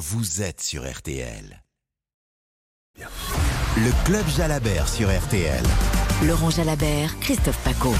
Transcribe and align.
vous 0.00 0.40
êtes 0.40 0.62
sur 0.62 0.90
RTL. 0.90 1.62
Le 2.98 4.04
Club 4.06 4.26
Jalabert 4.34 4.88
sur 4.88 5.08
RTL. 5.14 5.62
Laurent 6.24 6.48
Jalabert, 6.50 7.18
Christophe 7.20 7.58
Paco. 7.58 7.94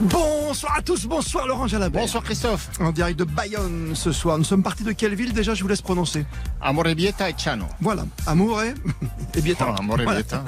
Bonsoir 0.00 0.76
à 0.78 0.82
tous, 0.82 1.04
bonsoir 1.06 1.46
Laurent 1.46 1.66
Jalabert. 1.68 2.00
Bonsoir 2.00 2.22
Christophe. 2.24 2.70
En 2.80 2.92
direct 2.92 3.18
de 3.18 3.24
Bayonne 3.24 3.92
ce 3.94 4.10
soir. 4.10 4.38
Nous 4.38 4.44
sommes 4.44 4.62
partis 4.62 4.84
de 4.84 4.92
quelle 4.92 5.14
ville 5.14 5.32
déjà 5.34 5.52
Je 5.54 5.62
vous 5.62 5.68
laisse 5.68 5.82
prononcer. 5.82 6.24
Amorebieta 6.62 7.28
et 7.30 7.34
Chano. 7.36 7.66
Voilà, 7.80 8.06
Amour 8.26 8.62
et, 8.62 8.72
et 9.34 9.40
Bieta. 9.42 9.66
Ah, 9.68 9.76
Amorebieta. 9.80 10.44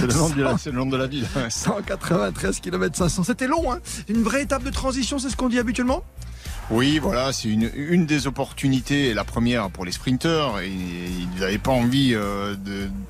C'est 0.00 0.06
le, 0.06 0.14
nom 0.14 0.28
de 0.30 0.42
la- 0.42 0.58
c'est 0.58 0.70
le 0.70 0.78
nom 0.78 0.86
de 0.86 0.96
la 0.96 1.06
ville. 1.06 1.26
193 1.48 2.60
km 2.60 2.96
500. 2.96 3.24
C'était 3.24 3.46
long, 3.48 3.70
hein 3.72 3.80
Une 4.08 4.22
vraie 4.22 4.42
étape 4.42 4.62
de 4.64 4.70
transition, 4.70 5.18
c'est 5.18 5.28
ce 5.30 5.36
qu'on 5.36 5.48
dit 5.50 5.58
habituellement? 5.58 6.02
Oui, 6.70 6.98
voilà, 6.98 7.32
c'est 7.32 7.48
une, 7.48 8.04
des 8.04 8.26
opportunités, 8.26 9.14
la 9.14 9.24
première 9.24 9.70
pour 9.70 9.86
les 9.86 9.92
sprinteurs. 9.92 10.60
Et 10.60 10.68
ils 10.68 11.40
n'avaient 11.40 11.56
pas 11.56 11.70
envie 11.70 12.10
euh, 12.14 12.56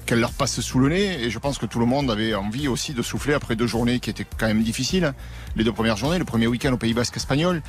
qu'elle 0.06 0.20
leur 0.20 0.32
passe 0.32 0.60
sous 0.60 0.78
le 0.78 0.90
nez. 0.90 1.24
Et 1.24 1.30
je 1.30 1.38
pense 1.40 1.58
que 1.58 1.66
tout 1.66 1.80
le 1.80 1.86
monde 1.86 2.08
avait 2.08 2.34
envie 2.34 2.68
aussi 2.68 2.94
de 2.94 3.02
souffler 3.02 3.34
après 3.34 3.56
deux 3.56 3.66
journées 3.66 3.98
qui 3.98 4.10
étaient 4.10 4.26
quand 4.38 4.46
même 4.46 4.62
difficiles. 4.62 5.12
Les 5.56 5.64
deux 5.64 5.72
premières 5.72 5.96
journées, 5.96 6.18
le 6.18 6.24
premier 6.24 6.46
week-end 6.46 6.72
au 6.72 6.76
Pays 6.76 6.94
Basque 6.94 7.16
espagnol. 7.16 7.60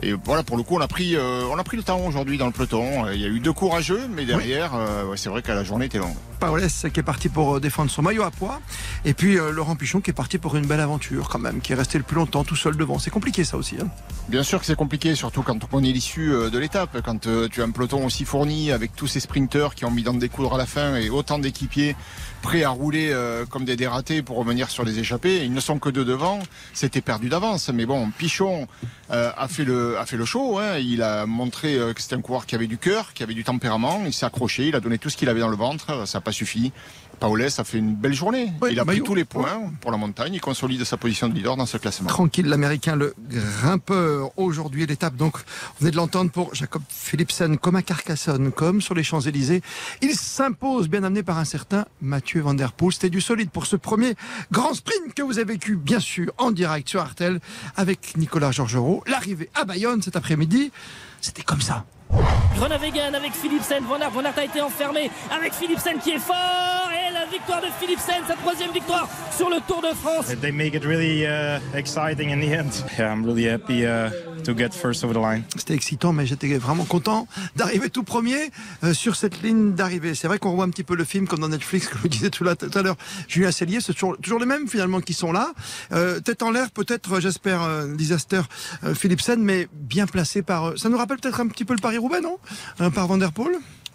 Et 0.00 0.12
voilà, 0.12 0.42
pour 0.42 0.56
le 0.56 0.62
coup, 0.62 0.76
on 0.76 0.80
a 0.80 0.88
pris, 0.88 1.16
euh, 1.16 1.42
on 1.50 1.58
a 1.58 1.64
pris 1.64 1.76
le 1.76 1.82
temps 1.82 2.00
aujourd'hui 2.06 2.38
dans 2.38 2.46
le 2.46 2.52
peloton. 2.52 3.10
Il 3.12 3.20
y 3.20 3.24
a 3.24 3.28
eu 3.28 3.40
deux 3.40 3.52
courageux, 3.52 4.08
mais 4.08 4.24
derrière, 4.24 4.74
euh, 4.74 5.16
c'est 5.16 5.28
vrai 5.28 5.42
que 5.42 5.50
la 5.50 5.64
journée 5.64 5.86
était 5.86 5.98
longue. 5.98 6.14
Paoles 6.38 6.68
qui 6.92 7.00
est 7.00 7.02
parti 7.02 7.28
pour 7.28 7.56
euh, 7.56 7.60
défendre 7.60 7.90
son 7.90 8.02
maillot 8.02 8.22
à 8.22 8.30
poids. 8.30 8.60
Et 9.04 9.12
puis 9.12 9.38
euh, 9.38 9.50
Laurent 9.50 9.74
Pichon 9.74 10.00
qui 10.00 10.10
est 10.10 10.14
parti 10.14 10.38
pour 10.38 10.56
une 10.56 10.66
belle 10.66 10.78
aventure 10.78 11.28
quand 11.28 11.40
même, 11.40 11.60
qui 11.60 11.72
est 11.72 11.74
resté 11.74 11.98
le 11.98 12.04
plus 12.04 12.14
longtemps 12.14 12.44
tout 12.44 12.54
seul 12.54 12.76
devant. 12.76 13.00
C'est 13.00 13.10
compliqué 13.10 13.42
ça 13.42 13.56
aussi. 13.56 13.76
Hein 13.80 13.88
Bien 14.28 14.44
sûr 14.44 14.60
que 14.60 14.66
c'est 14.66 14.76
compliqué, 14.76 15.16
surtout 15.16 15.42
quand 15.42 15.64
on 15.64 15.66
connaît 15.66 15.90
l'issue 15.90 16.30
de 16.30 16.58
l'étape. 16.58 17.00
Quand 17.04 17.26
tu 17.50 17.60
as 17.60 17.64
un 17.64 17.70
peloton 17.70 18.06
aussi 18.06 18.24
fourni 18.24 18.70
avec 18.70 18.94
tous 18.94 19.08
ces 19.08 19.20
sprinteurs 19.20 19.74
qui 19.74 19.84
ont 19.84 19.90
mis 19.90 20.02
dans 20.02 20.12
des 20.12 20.28
découdre 20.28 20.54
à 20.54 20.58
la 20.58 20.66
fin 20.66 20.96
et 20.96 21.08
autant 21.08 21.38
d'équipiers 21.38 21.96
prêts 22.42 22.62
à 22.62 22.68
rouler 22.68 23.16
comme 23.48 23.64
des 23.64 23.76
dératés 23.76 24.20
pour 24.22 24.36
revenir 24.36 24.68
sur 24.68 24.84
les 24.84 24.98
échappées. 24.98 25.44
Ils 25.44 25.52
ne 25.52 25.60
sont 25.60 25.78
que 25.78 25.88
deux 25.88 26.04
devant. 26.04 26.38
C'était 26.74 27.00
perdu 27.00 27.30
d'avance. 27.30 27.70
Mais 27.70 27.86
bon, 27.86 28.10
Pichon 28.10 28.68
euh, 29.10 29.30
a 29.36 29.48
fait 29.48 29.64
le 29.64 29.98
a 29.98 30.04
fait 30.06 30.16
le 30.16 30.24
show. 30.24 30.58
hein. 30.58 30.76
Il 30.78 31.02
a 31.02 31.26
montré 31.26 31.76
euh, 31.76 31.92
que 31.94 32.00
c'était 32.02 32.14
un 32.16 32.20
coureur 32.20 32.46
qui 32.46 32.54
avait 32.54 32.66
du 32.66 32.78
cœur, 32.78 33.12
qui 33.14 33.22
avait 33.22 33.34
du 33.34 33.44
tempérament. 33.44 34.02
Il 34.04 34.12
s'est 34.12 34.26
accroché. 34.26 34.68
Il 34.68 34.74
a 34.76 34.80
donné 34.80 34.98
tout 34.98 35.10
ce 35.10 35.16
qu'il 35.16 35.28
avait 35.28 35.40
dans 35.40 35.48
le 35.48 35.56
ventre. 35.56 36.06
Ça 36.06 36.18
n'a 36.18 36.22
pas 36.22 36.32
suffi. 36.32 36.72
Paoles 37.18 37.48
a 37.58 37.64
fait 37.64 37.78
une 37.78 37.94
belle 37.94 38.14
journée. 38.14 38.52
Oui, 38.62 38.70
il 38.72 38.80
a 38.80 38.84
pris 38.84 38.94
maillot. 38.94 39.04
tous 39.04 39.14
les 39.14 39.24
points 39.24 39.72
pour 39.80 39.90
la 39.90 39.96
montagne. 39.96 40.34
Il 40.34 40.40
consolide 40.40 40.84
sa 40.84 40.96
position 40.96 41.28
de 41.28 41.34
leader 41.34 41.56
dans 41.56 41.66
ce 41.66 41.76
classement. 41.76 42.08
Tranquille, 42.08 42.46
l'américain, 42.46 42.96
le 42.96 43.14
grimpeur. 43.28 44.30
Aujourd'hui, 44.36 44.86
l'étape, 44.86 45.16
donc, 45.16 45.36
vous 45.36 45.42
venez 45.80 45.90
de 45.90 45.96
l'entendre 45.96 46.30
pour 46.30 46.54
Jacob 46.54 46.82
Philipsen, 46.88 47.58
comme 47.58 47.76
à 47.76 47.82
Carcassonne, 47.82 48.52
comme 48.52 48.80
sur 48.80 48.94
les 48.94 49.02
Champs-Élysées. 49.02 49.62
Il 50.02 50.14
s'impose, 50.14 50.88
bien 50.88 51.02
amené 51.02 51.22
par 51.22 51.38
un 51.38 51.44
certain 51.44 51.84
Mathieu 52.00 52.40
Van 52.40 52.54
Der 52.54 52.72
Poel. 52.72 52.92
C'était 52.92 53.10
du 53.10 53.20
solide 53.20 53.50
pour 53.50 53.66
ce 53.66 53.76
premier 53.76 54.14
grand 54.52 54.74
sprint 54.74 55.14
que 55.14 55.22
vous 55.22 55.38
avez 55.38 55.52
vécu, 55.52 55.76
bien 55.76 56.00
sûr, 56.00 56.32
en 56.38 56.50
direct 56.50 56.88
sur 56.88 57.00
Artel, 57.00 57.40
avec 57.76 58.16
Nicolas 58.16 58.52
Georgerot. 58.52 59.02
L'arrivée 59.06 59.50
à 59.54 59.64
Bayonne 59.64 60.02
cet 60.02 60.16
après-midi, 60.16 60.70
c'était 61.20 61.42
comme 61.42 61.60
ça. 61.60 61.84
Avec 63.14 63.32
Philipsen, 63.34 63.84
Van 63.84 64.00
Aert, 64.00 64.10
Van 64.10 64.24
Aert 64.24 64.38
a 64.38 64.44
été 64.44 64.60
enfermé 64.60 65.10
avec 65.30 65.52
Philipsen 65.52 65.98
qui 65.98 66.10
est 66.10 66.18
fort 66.18 66.87
victoire 67.30 67.60
de 67.60 67.66
Philipsen, 67.80 68.22
sa 68.26 68.34
troisième 68.34 68.72
victoire 68.72 69.08
sur 69.36 69.48
le 69.48 69.56
Tour 69.66 69.82
de 69.82 69.94
France. 69.94 70.26
They 70.40 70.52
make 70.52 70.74
it 70.74 70.84
really 70.84 71.24
uh, 71.24 71.58
exciting 71.74 72.30
in 72.32 72.40
the 72.40 72.52
end. 72.52 72.70
Yeah, 72.98 73.12
I'm 73.12 73.24
really 73.24 73.48
happy 73.48 73.84
uh, 73.86 74.10
to 74.44 74.54
get 74.56 74.70
first 74.74 75.04
over 75.04 75.14
the 75.14 75.22
line. 75.22 75.42
C'était 75.56 75.74
excitant, 75.74 76.12
mais 76.12 76.26
j'étais 76.26 76.56
vraiment 76.58 76.84
content 76.84 77.26
d'arriver 77.56 77.90
tout 77.90 78.02
premier 78.04 78.50
euh, 78.84 78.94
sur 78.94 79.16
cette 79.16 79.42
ligne 79.42 79.72
d'arrivée. 79.74 80.14
C'est 80.14 80.28
vrai 80.28 80.38
qu'on 80.38 80.54
voit 80.54 80.64
un 80.64 80.70
petit 80.70 80.84
peu 80.84 80.96
le 80.96 81.04
film 81.04 81.26
comme 81.28 81.40
dans 81.40 81.48
Netflix, 81.48 81.88
comme 81.88 82.00
je 82.04 82.08
disais 82.08 82.30
tout, 82.30 82.44
là- 82.44 82.56
tout 82.56 82.70
à 82.76 82.82
l'heure. 82.82 82.96
Julien 83.28 83.50
Cellier, 83.52 83.80
c'est 83.80 83.92
toujours, 83.92 84.16
toujours 84.18 84.40
les 84.40 84.46
mêmes 84.46 84.68
finalement 84.68 85.00
qui 85.00 85.14
sont 85.14 85.32
là. 85.32 85.52
Euh, 85.92 86.20
tête 86.20 86.42
en 86.42 86.50
l'air, 86.50 86.70
peut-être, 86.70 87.20
j'espère, 87.20 87.62
euh, 87.62 87.94
disaster 87.94 88.40
euh, 88.84 88.94
Philipsen, 88.94 89.40
mais 89.42 89.68
bien 89.72 90.06
placé 90.06 90.42
par. 90.42 90.64
euh, 90.70 90.76
ça 90.76 90.88
nous 90.88 90.98
rappelle 90.98 91.18
peut-être 91.18 91.40
un 91.40 91.46
petit 91.48 91.64
peu 91.64 91.74
le 91.74 91.80
Paris-Roubaix, 91.80 92.20
non? 92.20 92.38
Euh, 92.80 92.90
Par 92.90 93.06
Van 93.06 93.18
Der 93.18 93.32
Poel 93.32 93.52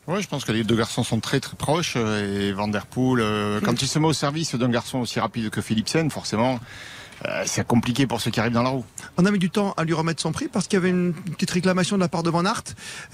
Oui, 0.07 0.21
je 0.21 0.27
pense 0.27 0.43
que 0.43 0.51
les 0.51 0.63
deux 0.63 0.75
garçons 0.75 1.03
sont 1.03 1.19
très 1.19 1.39
très 1.39 1.55
proches 1.55 1.93
euh, 1.95 2.49
et 2.49 2.51
Van 2.51 2.67
Der 2.67 2.85
Poel, 2.85 3.21
euh, 3.21 3.61
quand 3.63 3.81
il 3.81 3.87
se 3.87 3.99
met 3.99 4.07
au 4.07 4.13
service 4.13 4.53
d'un 4.55 4.69
garçon 4.69 4.99
aussi 4.99 5.19
rapide 5.19 5.49
que 5.49 5.61
Philipsen, 5.61 6.11
forcément, 6.11 6.59
euh, 7.25 7.43
c'est 7.45 7.65
compliqué 7.65 8.05
pour 8.05 8.19
ceux 8.19 8.31
qui 8.31 8.39
arrivent 8.39 8.53
dans 8.53 8.63
la 8.63 8.69
roue. 8.69 8.85
On 9.17 9.25
a 9.25 9.31
mis 9.31 9.39
du 9.39 9.49
temps 9.49 9.73
à 9.77 9.83
lui 9.83 9.93
remettre 9.93 10.21
son 10.21 10.31
prix 10.31 10.47
parce 10.47 10.67
qu'il 10.67 10.77
y 10.77 10.81
avait 10.81 10.89
une 10.89 11.13
petite 11.13 11.51
réclamation 11.51 11.95
de 11.95 12.01
la 12.01 12.09
part 12.09 12.23
de 12.23 12.29
Van 12.29 12.45
Aert, 12.45 12.63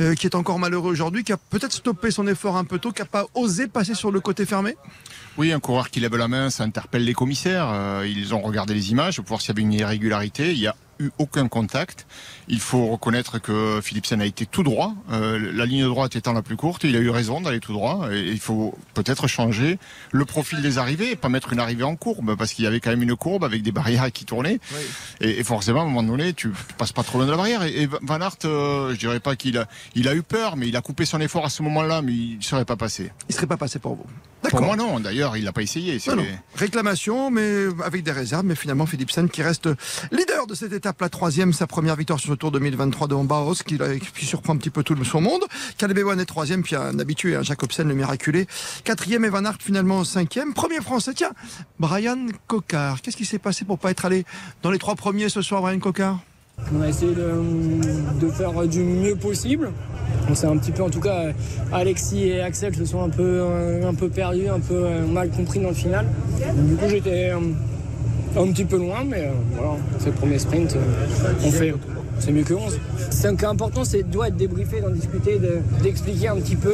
euh, 0.02 0.16
qui 0.16 0.26
est 0.26 0.36
encore 0.36 0.58
malheureux 0.60 0.92
aujourd'hui, 0.92 1.24
qui 1.24 1.32
a 1.32 1.38
peut-être 1.38 1.74
stoppé 1.74 2.12
son 2.12 2.26
effort 2.28 2.58
un 2.58 2.66
peu 2.66 2.80
tôt, 2.80 2.92
qui 2.92 3.02
n'a 3.02 3.06
pas 3.06 3.26
osé 3.36 3.68
passer 3.68 3.94
sur 3.94 4.12
le 4.12 4.20
côté 4.20 4.46
fermé. 4.46 4.76
Oui, 5.38 5.52
un 5.52 5.60
coureur 5.60 5.90
qui 5.90 6.00
lève 6.00 6.16
la 6.16 6.28
main, 6.28 6.50
ça 6.50 6.64
interpelle 6.64 7.06
les 7.06 7.14
commissaires. 7.14 7.70
Euh, 7.72 8.08
ils 8.08 8.34
ont 8.34 8.42
regardé 8.42 8.74
les 8.74 8.92
images 8.92 9.18
pour 9.18 9.28
voir 9.28 9.42
s'il 9.42 9.50
y 9.50 9.52
avait 9.52 9.62
une 9.62 9.74
irrégularité. 9.74 10.54
Il 10.54 10.60
n'y 10.60 10.68
a 10.68 10.76
eu 11.00 11.10
aucun 11.18 11.48
contact. 11.48 12.06
Il 12.48 12.60
faut 12.60 12.88
reconnaître 12.88 13.40
que 13.40 13.80
Philipsen 13.82 14.22
a 14.22 14.26
été 14.26 14.46
tout 14.46 14.64
droit. 14.64 14.94
Euh, 15.12 15.52
la 15.54 15.66
ligne 15.66 15.86
droite 15.86 16.16
étant 16.16 16.34
la 16.34 16.42
plus 16.42 16.56
courte, 16.56 16.84
il 16.84 16.96
a 16.96 17.00
eu 17.00 17.10
raison 17.10 17.42
d'aller 17.42 17.60
tout 17.60 17.74
droit. 17.74 18.10
Et 18.12 18.20
il 18.20 18.40
faut 18.40 18.78
peut-être 18.94 19.28
changer 19.28 19.80
le 20.12 20.26
profil 20.26 20.62
des 20.62 20.78
arrivées 20.78 21.12
et 21.12 21.16
pas 21.16 21.30
mettre 21.30 21.54
une 21.54 21.60
arrivée 21.60 21.84
en 21.84 21.96
courbe 21.96 22.36
parce 22.36 22.54
qu'il 22.54 22.66
y 22.66 22.68
avait 22.68 22.80
quand 22.80 22.90
même 22.90 23.04
une 23.04 23.16
courbe 23.16 23.44
avec 23.44 23.62
des 23.62 23.72
barrières 23.72 24.12
qui 24.12 24.26
tournaient. 24.26 24.60
Et, 25.22 25.40
et 25.40 25.44
forcément, 25.44 25.82
à 25.82 25.84
un 25.84 25.88
moment 25.88 26.04
donné, 26.04 26.34
tu 26.34 26.52
passes 26.78 26.92
pas 26.92 27.04
trop 27.04 27.18
loin 27.18 27.26
de 27.26 27.32
la 27.32 27.38
barrière. 27.38 27.64
Et, 27.64 27.84
et 27.84 27.90
Van 28.02 28.20
Aert, 28.20 28.38
euh, 28.46 28.94
je 28.94 29.00
dirais 29.00 29.20
pas 29.20 29.36
qu'il 29.36 29.58
a, 29.58 29.68
il 29.96 30.08
a 30.08 30.16
eu 30.16 30.24
peur, 30.24 30.58
mais 30.58 30.68
il 30.68 30.76
a 30.76 30.82
coupé 30.82 31.06
son 31.06 31.22
effort 31.22 31.46
à 31.46 31.50
ce 31.50 31.64
moment-là, 31.64 32.02
mais 32.02 32.14
il 32.14 32.38
ne 32.38 32.44
serait 32.44 32.66
pas 32.66 32.76
passé. 32.76 33.12
Il 33.30 33.36
serait 33.36 33.48
pas 33.48 33.58
passé 33.58 33.80
pour 33.80 33.96
vous. 33.96 34.06
Pour 34.50 34.62
moi, 34.62 34.76
non. 34.76 35.00
D'ailleurs, 35.00 35.38
il 35.38 35.44
n'a 35.44 35.52
pas 35.52 35.62
essayé. 35.62 36.00
C'est- 36.00 36.10
Non, 36.12 36.18
non. 36.24 36.26
Réclamation, 36.56 37.32
mais 37.32 37.66
avec 37.84 38.04
des 38.04 38.12
réserves. 38.12 38.46
Mais 38.46 38.56
finalement, 38.56 38.86
Philipsen 38.86 39.30
qui 39.30 39.42
reste 39.42 39.70
leader 40.12 40.48
de 40.48 40.56
cette 40.56 40.74
étape, 40.74 41.00
la 41.02 41.10
troisième, 41.10 41.54
sa 41.54 41.68
première 41.68 41.96
victoire 41.96 42.20
sur 42.20 42.32
le 42.32 42.38
Tour 42.38 42.52
2023 42.52 43.08
de 43.08 43.16
Baos, 43.16 43.56
qui, 43.66 43.78
qui 44.16 44.26
surprend 44.26 44.54
un 44.54 44.58
petit 44.58 44.70
peu 44.70 44.84
tout 44.84 44.96
le- 44.96 45.04
son 45.04 45.22
monde. 45.22 45.44
Caleb 45.78 45.98
est 46.20 46.26
troisième, 46.26 46.64
puis 46.64 46.76
un 46.76 46.98
habitué, 47.00 47.36
un 47.36 47.44
Jacobsen, 47.44 47.88
le 47.88 47.96
miraculé. 47.96 48.48
Quatrième, 48.84 49.26
et 49.26 49.30
Van 49.30 49.44
Aert 49.46 49.58
finalement 49.60 50.04
cinquième. 50.04 50.54
Premier 50.54 50.82
français, 50.82 51.14
tiens, 51.14 51.32
Brian 51.80 52.28
Cocard. 52.48 53.02
Qu'est-ce 53.02 53.18
qui 53.18 53.26
s'est 53.26 53.40
passé 53.40 53.66
pour 53.66 53.80
pas 53.80 53.92
être 53.92 54.06
allé 54.06 54.26
dans 54.62 54.72
les 54.72 54.80
trois 54.80 54.96
premiers 54.96 55.30
ce 55.30 55.42
soir, 55.42 55.62
Brian 55.62 55.80
Cocard 55.80 56.20
On 56.78 56.82
a 56.82 56.88
essayé 56.88 57.14
de, 57.16 58.26
de 58.26 58.32
faire 58.32 58.54
du 58.68 58.84
mieux 58.84 59.16
possible. 59.16 59.72
On 60.30 60.36
un 60.48 60.58
petit 60.58 60.72
peu, 60.72 60.84
en 60.84 60.90
tout 60.90 61.00
cas, 61.00 61.26
Alexis 61.72 62.28
et 62.30 62.42
Axel 62.42 62.76
se 62.76 62.86
sont 62.86 63.02
un 63.02 63.10
peu, 63.10 63.42
un 63.84 63.94
peu 63.96 64.10
perdus, 64.10 64.48
un 64.48 64.60
peu 64.60 64.76
euh, 64.86 65.06
mal 65.08 65.30
compris 65.30 65.60
dans 65.60 65.70
le 65.70 65.74
final. 65.76 66.06
Du 66.68 66.76
coup, 66.76 66.86
j'étais 66.88 67.32
euh, 67.32 67.40
un 68.40 68.52
petit 68.52 68.66
peu 68.66 68.78
loin, 68.78 69.04
mais 69.08 69.24
euh, 69.26 69.32
voilà, 69.56 69.72
c'est 70.00 70.08
le 70.08 70.12
premier 70.14 70.38
sprint. 70.38 70.76
on 71.44 71.52
fait, 71.52 71.74
c'est 72.20 72.32
mieux 72.32 72.44
que 72.44 72.54
11. 72.54 72.80
C'est 73.10 73.28
un 73.28 73.36
cas 73.36 73.50
important, 73.50 73.84
c'est 73.84 74.04
doit 74.04 74.28
être 74.28 74.38
débriefé, 74.38 74.82
d'en 74.82 74.90
discuter, 74.92 75.40
de- 75.40 75.60
d'expliquer 75.82 76.28
un 76.28 76.36
petit 76.36 76.56
peu 76.56 76.74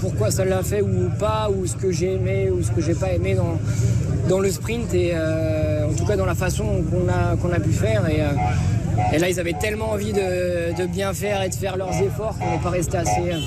pourquoi 0.00 0.30
ça 0.30 0.44
l'a 0.46 0.62
fait 0.62 0.80
ou 0.80 1.10
pas, 1.18 1.50
ou 1.54 1.66
ce 1.66 1.76
que 1.76 1.90
j'ai 1.92 2.14
aimé 2.14 2.48
ou 2.50 2.62
ce 2.62 2.70
que 2.70 2.80
j'ai 2.80 2.94
pas 2.94 3.12
aimé 3.12 3.34
dans, 3.34 3.58
dans 4.30 4.40
le 4.40 4.50
sprint 4.50 4.94
et 4.94 5.12
en 5.14 5.92
tout 5.94 6.06
cas 6.06 6.16
dans 6.16 6.26
la 6.26 6.34
façon 6.34 6.64
qu'on 6.90 7.08
a, 7.08 7.36
a 7.56 7.60
pu 7.60 7.72
faire. 7.72 8.08
Et, 8.08 8.20
et 9.12 9.18
là, 9.18 9.28
ils 9.28 9.38
avaient 9.40 9.54
tellement 9.60 9.90
envie 9.90 10.12
de, 10.12 10.76
de 10.76 10.86
bien 10.86 11.12
faire 11.14 11.42
et 11.42 11.48
de 11.48 11.54
faire 11.54 11.76
leurs 11.76 11.94
efforts 12.02 12.36
qu'on 12.38 12.50
n'est 12.50 12.62
pas 12.62 12.70
resté 12.70 12.96
assez, 12.98 13.32
euh, 13.32 13.38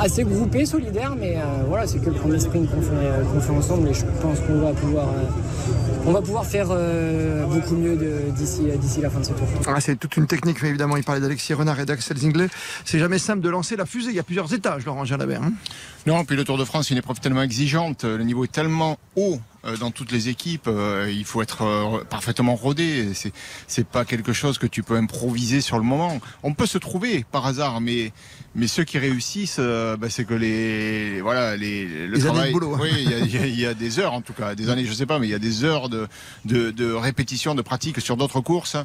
assez 0.00 0.24
groupés, 0.24 0.66
solidaires. 0.66 1.14
Mais 1.18 1.36
euh, 1.36 1.40
voilà, 1.68 1.86
c'est 1.86 1.98
que 1.98 2.06
le 2.10 2.16
premier 2.16 2.38
sprint 2.38 2.70
qu'on 2.70 2.82
fait, 2.82 2.88
euh, 2.92 3.22
qu'on 3.24 3.40
fait 3.40 3.52
ensemble 3.52 3.88
et 3.88 3.94
je 3.94 4.04
pense 4.20 4.40
qu'on 4.40 4.58
va 4.60 4.72
pouvoir, 4.72 5.08
euh, 5.08 6.06
on 6.06 6.12
va 6.12 6.20
pouvoir 6.20 6.44
faire 6.44 6.66
euh, 6.70 7.44
beaucoup 7.46 7.76
mieux 7.76 7.96
de- 7.96 8.30
d'ici 8.36 8.62
d'ici 8.78 9.00
la 9.00 9.10
fin 9.10 9.20
de 9.20 9.24
ce 9.24 9.32
tour. 9.32 9.46
Ah, 9.66 9.80
c'est 9.80 9.96
toute 9.96 10.16
une 10.16 10.26
technique, 10.26 10.62
mais 10.62 10.68
évidemment, 10.68 10.96
il 10.96 11.04
parlait 11.04 11.20
d'Alexis 11.20 11.54
Renard 11.54 11.80
et 11.80 11.86
d'Axel 11.86 12.16
Zinglet. 12.18 12.48
C'est 12.84 12.98
jamais 12.98 13.18
simple 13.18 13.40
de 13.40 13.48
lancer 13.48 13.76
la 13.76 13.86
fusée. 13.86 14.10
Il 14.10 14.16
y 14.16 14.20
a 14.20 14.22
plusieurs 14.24 14.52
étages, 14.52 14.84
Laurent 14.84 15.04
Jalabert. 15.04 15.42
hein. 15.42 15.52
Non, 16.06 16.24
puis 16.24 16.36
le 16.36 16.44
Tour 16.44 16.58
de 16.58 16.64
France, 16.64 16.88
c'est 16.88 16.94
une 16.94 16.98
épreuve 16.98 17.20
tellement 17.20 17.42
exigeante, 17.42 18.04
le 18.04 18.22
niveau 18.24 18.44
est 18.44 18.52
tellement 18.52 18.98
haut 19.16 19.38
dans 19.80 19.90
toutes 19.90 20.12
les 20.12 20.28
équipes, 20.28 20.68
euh, 20.68 21.10
il 21.12 21.24
faut 21.24 21.42
être 21.42 21.62
euh, 21.62 22.04
parfaitement 22.04 22.54
rodé. 22.54 23.14
C'est 23.14 23.32
c'est 23.66 23.86
pas 23.86 24.04
quelque 24.04 24.32
chose 24.32 24.58
que 24.58 24.66
tu 24.66 24.82
peux 24.82 24.96
improviser 24.96 25.60
sur 25.60 25.76
le 25.78 25.84
moment. 25.84 26.20
On 26.42 26.54
peut 26.54 26.66
se 26.66 26.78
trouver 26.78 27.24
par 27.32 27.46
hasard, 27.46 27.80
mais 27.80 28.12
mais 28.56 28.66
ceux 28.68 28.84
qui 28.84 28.98
réussissent, 28.98 29.56
euh, 29.58 29.96
bah, 29.96 30.08
c'est 30.10 30.24
que 30.24 30.34
les 30.34 31.20
voilà 31.20 31.56
les 31.56 31.84
le 31.86 32.06
Les 32.14 32.20
années 32.26 32.28
de 32.30 32.34
travail. 32.34 32.52
boulot, 32.52 32.74
hein. 32.74 32.78
Oui, 32.82 32.90
il 32.98 33.10
y, 33.10 33.14
a- 33.14 33.18
il 33.18 33.30
y 33.34 33.38
a- 33.38 33.46
il 33.46 33.60
y 33.60 33.66
a 33.66 33.74
des 33.74 33.98
heures 33.98 34.12
en 34.12 34.20
tout 34.20 34.32
cas, 34.32 34.54
des 34.54 34.68
années, 34.70 34.84
je 34.84 34.92
sais 34.92 35.06
pas, 35.06 35.18
mais 35.18 35.26
il 35.26 35.30
y 35.30 35.34
a 35.34 35.38
des 35.38 35.64
heures 35.64 35.88
de 35.88 36.06
de, 36.44 36.70
de 36.70 36.92
répétition, 36.92 37.54
de 37.54 37.62
pratique 37.62 38.00
sur 38.00 38.16
d'autres 38.16 38.40
courses. 38.40 38.76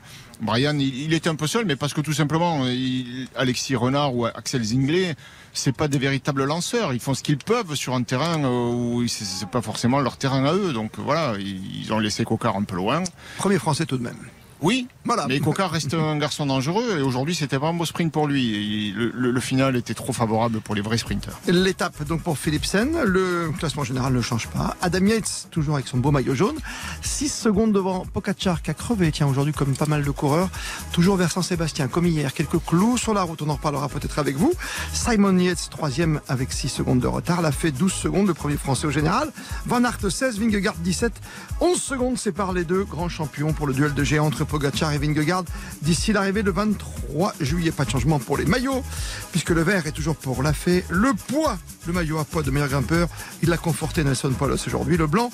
Brian, 0.42 0.78
il, 0.80 1.02
il 1.04 1.14
était 1.14 1.30
un 1.30 1.36
peu 1.36 1.48
seul, 1.48 1.66
mais 1.66 1.76
parce 1.76 1.94
que 1.94 2.02
tout 2.02 2.14
simplement, 2.14 2.66
il- 2.68 3.28
Alexis 3.36 3.76
Renard 3.76 4.16
ou 4.16 4.26
Axel 4.26 4.64
Zinglet, 4.64 5.16
c'est 5.60 5.72
pas 5.76 5.88
des 5.88 5.98
véritables 6.00 6.44
lanceurs. 6.46 6.94
Ils 6.94 7.00
font 7.00 7.14
ce 7.14 7.22
qu'ils 7.24 7.38
peuvent 7.38 7.76
sur 7.76 7.94
un 7.94 8.04
terrain 8.04 8.44
euh, 8.44 8.72
où 8.72 9.08
c'est- 9.08 9.46
pas 9.50 9.62
forcément 9.62 10.00
leur 10.00 10.18
terrain 10.18 10.44
à 10.46 10.54
eux. 10.54 10.74
Donc 10.74 10.92
voilà, 10.98 11.34
ils 11.40 11.82
ils 11.84 11.94
ont 11.94 12.00
laissé 12.00 12.24
Cocard 12.26 12.56
un 12.56 12.64
peu 12.64 12.76
loin. 12.76 13.04
Premier 13.38 13.60
français 13.60 13.86
tout 13.86 13.98
de 13.98 14.04
même. 14.04 14.18
Oui, 14.62 14.88
Voilà. 15.06 15.26
mais 15.28 15.40
Cocard 15.40 15.72
reste 15.72 15.94
un 15.94 16.18
garçon 16.18 16.46
dangereux 16.46 16.98
et 17.00 17.02
aujourd'hui 17.02 17.34
c'était 17.34 17.58
pas 17.58 17.68
un 17.68 17.74
beau 17.74 17.86
sprint 17.86 18.12
pour 18.12 18.28
lui. 18.28 18.92
Le- 18.92 19.32
le 19.32 19.40
final 19.40 19.76
était 19.78 19.94
trop 19.94 20.12
favorable 20.12 20.60
pour 20.60 20.76
les 20.76 20.82
vrais 20.82 20.98
sprinteurs. 20.98 21.40
L'étape 21.48 22.04
donc 22.04 22.22
pour 22.24 22.38
Philipsen, 22.38 23.02
le 23.04 23.52
classement 23.58 23.84
général 23.86 24.12
ne 24.14 24.22
change 24.22 24.48
pas. 24.48 24.76
Adam 24.82 25.06
Yates 25.06 25.48
toujours 25.52 25.76
avec 25.76 25.88
son 25.88 25.98
beau 25.98 26.12
maillot 26.12 26.36
jaune, 26.36 26.58
6 27.02 27.30
secondes 27.30 27.72
devant 27.72 28.06
Pogacar 28.06 28.62
qui 28.62 28.70
a 28.72 28.74
crevé 28.74 29.12
tiens 29.12 29.28
aujourd'hui 29.28 29.54
comme 29.54 29.74
pas 29.76 29.86
mal 29.86 30.04
de 30.04 30.12
coureurs, 30.12 30.50
toujours 30.92 31.16
vers 31.16 31.32
Saint-Sébastien 31.32 31.88
comme 31.88 32.06
hier, 32.06 32.34
quelques 32.34 32.60
clous 32.66 32.98
sur 32.98 33.14
la 33.14 33.24
route, 33.24 33.42
on 33.42 33.50
en 33.50 33.54
reparlera 33.56 33.88
peut-être 33.88 34.20
avec 34.20 34.36
vous. 34.36 34.52
Simon 34.94 35.38
Yates 35.38 35.70
troisième 35.72 36.20
avec 36.28 36.52
6 36.52 36.68
secondes 36.70 37.00
de 37.00 37.08
retard, 37.08 37.42
l'a 37.42 37.52
fait 37.54 37.72
12 37.72 37.94
secondes 37.94 38.28
le 38.28 38.34
premier 38.34 38.58
français 38.58 38.88
au 38.88 38.92
général. 38.92 39.32
Van 39.66 39.84
Aert 39.86 40.00
16, 40.12 40.38
Vingegaard 40.40 40.76
17, 40.76 41.14
11 41.62 41.82
secondes 41.82 42.18
séparent 42.18 42.54
les 42.54 42.66
deux 42.66 42.84
grands 42.84 43.10
champions 43.10 43.54
pour 43.54 43.66
le 43.68 43.74
duel 43.74 43.94
de 43.94 44.04
géants 44.04 44.26
entre 44.28 44.44
Pogacar 44.50 44.92
et 44.92 44.98
Vingegaard 44.98 45.46
d'ici 45.82 46.12
l'arrivée 46.12 46.42
le 46.42 46.52
23 46.52 47.34
juillet. 47.40 47.72
Pas 47.72 47.86
de 47.86 47.90
changement 47.90 48.20
pour 48.20 48.38
les 48.38 48.46
maillots 48.46 48.84
puisque 49.32 49.52
le 49.52 49.62
vert 49.62 49.88
est 49.88 49.92
toujours 49.92 50.16
pour 50.16 50.44
la 50.44 50.54
fée. 50.54 50.84
Le 50.90 51.14
poids, 51.14 51.58
le 51.88 51.94
maillot 51.94 52.20
à 52.20 52.26
poids 52.26 52.44
de 52.44 52.52
meilleur 52.52 52.70
grimpeur, 52.70 53.08
il 53.42 53.50
l'a 53.50 53.58
conforté 53.58 54.04
Nelson 54.04 54.32
Polos 54.38 54.58
aujourd'hui. 54.68 54.98
Le 54.98 55.08
blanc, 55.08 55.32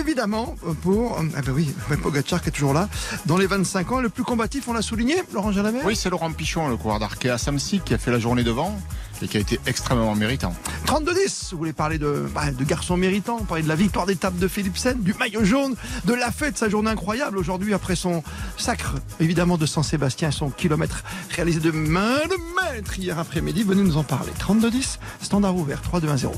évidemment, 0.00 0.56
pour, 0.82 1.18
ah 1.36 1.42
ben 1.42 1.52
oui, 1.52 1.72
Pogacar 2.02 2.42
qui 2.42 2.48
est 2.48 2.52
toujours 2.52 2.74
là. 2.74 2.88
Dans 3.26 3.38
les 3.38 3.46
25 3.46 3.92
ans, 3.92 4.00
le 4.00 4.08
plus 4.08 4.24
combatif, 4.24 4.68
on 4.68 4.72
l'a 4.72 4.82
souligné, 4.82 5.16
Laurent 5.32 5.52
Jalabert? 5.52 5.84
Oui, 5.84 5.96
c'est 5.96 6.10
Laurent 6.10 6.30
Pichon, 6.32 6.68
le 6.68 6.76
coureur 6.76 6.98
d'Arkea 6.98 7.38
Samsic, 7.38 7.84
qui 7.84 7.94
a 7.94 7.98
fait 7.98 8.10
la 8.10 8.18
journée 8.18 8.42
devant 8.42 8.78
et 9.22 9.28
qui 9.28 9.36
a 9.36 9.40
été 9.40 9.60
extrêmement 9.66 10.14
méritant. 10.14 10.54
32-10, 10.86 11.50
vous 11.52 11.58
voulez 11.58 11.72
parler 11.72 11.98
de, 11.98 12.26
bah, 12.34 12.50
de 12.50 12.64
garçons 12.64 12.96
méritants, 12.96 13.38
parler 13.38 13.62
de 13.62 13.68
la 13.68 13.74
victoire 13.74 14.06
d'étape 14.06 14.36
de 14.38 14.48
Philipsen, 14.48 15.00
du 15.00 15.14
maillot 15.14 15.44
jaune, 15.44 15.74
de 16.04 16.14
la 16.14 16.30
fête, 16.30 16.58
sa 16.58 16.68
journée 16.68 16.90
incroyable 16.90 17.38
aujourd'hui 17.38 17.74
après 17.74 17.96
son 17.96 18.22
sacre, 18.56 18.94
évidemment, 19.20 19.58
de 19.58 19.66
Saint-Sébastien, 19.66 20.30
son 20.30 20.50
kilomètre 20.50 21.04
réalisé 21.34 21.60
de 21.60 21.70
main 21.70 22.18
de 22.28 22.72
maître 22.72 22.98
hier 22.98 23.18
après-midi. 23.18 23.62
Venez 23.62 23.82
nous 23.82 23.96
en 23.96 24.04
parler. 24.04 24.32
32-10, 24.38 24.98
standard 25.22 25.56
ouvert, 25.56 25.80
3-2-1-0. 25.82 26.32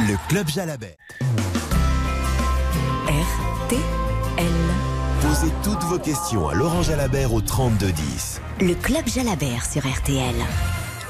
Le 0.00 0.28
Club 0.28 0.48
Jalabert. 0.48 0.96
RTL. 3.06 4.46
Posez 5.20 5.52
toutes 5.62 5.82
vos 5.84 5.98
questions 5.98 6.48
à 6.48 6.54
Laurent 6.54 6.82
Jalabert 6.82 7.32
au 7.32 7.40
3210. 7.40 8.40
Le 8.60 8.74
Club 8.74 9.06
Jalabert 9.06 9.64
sur 9.64 9.86
RTL. 9.86 10.34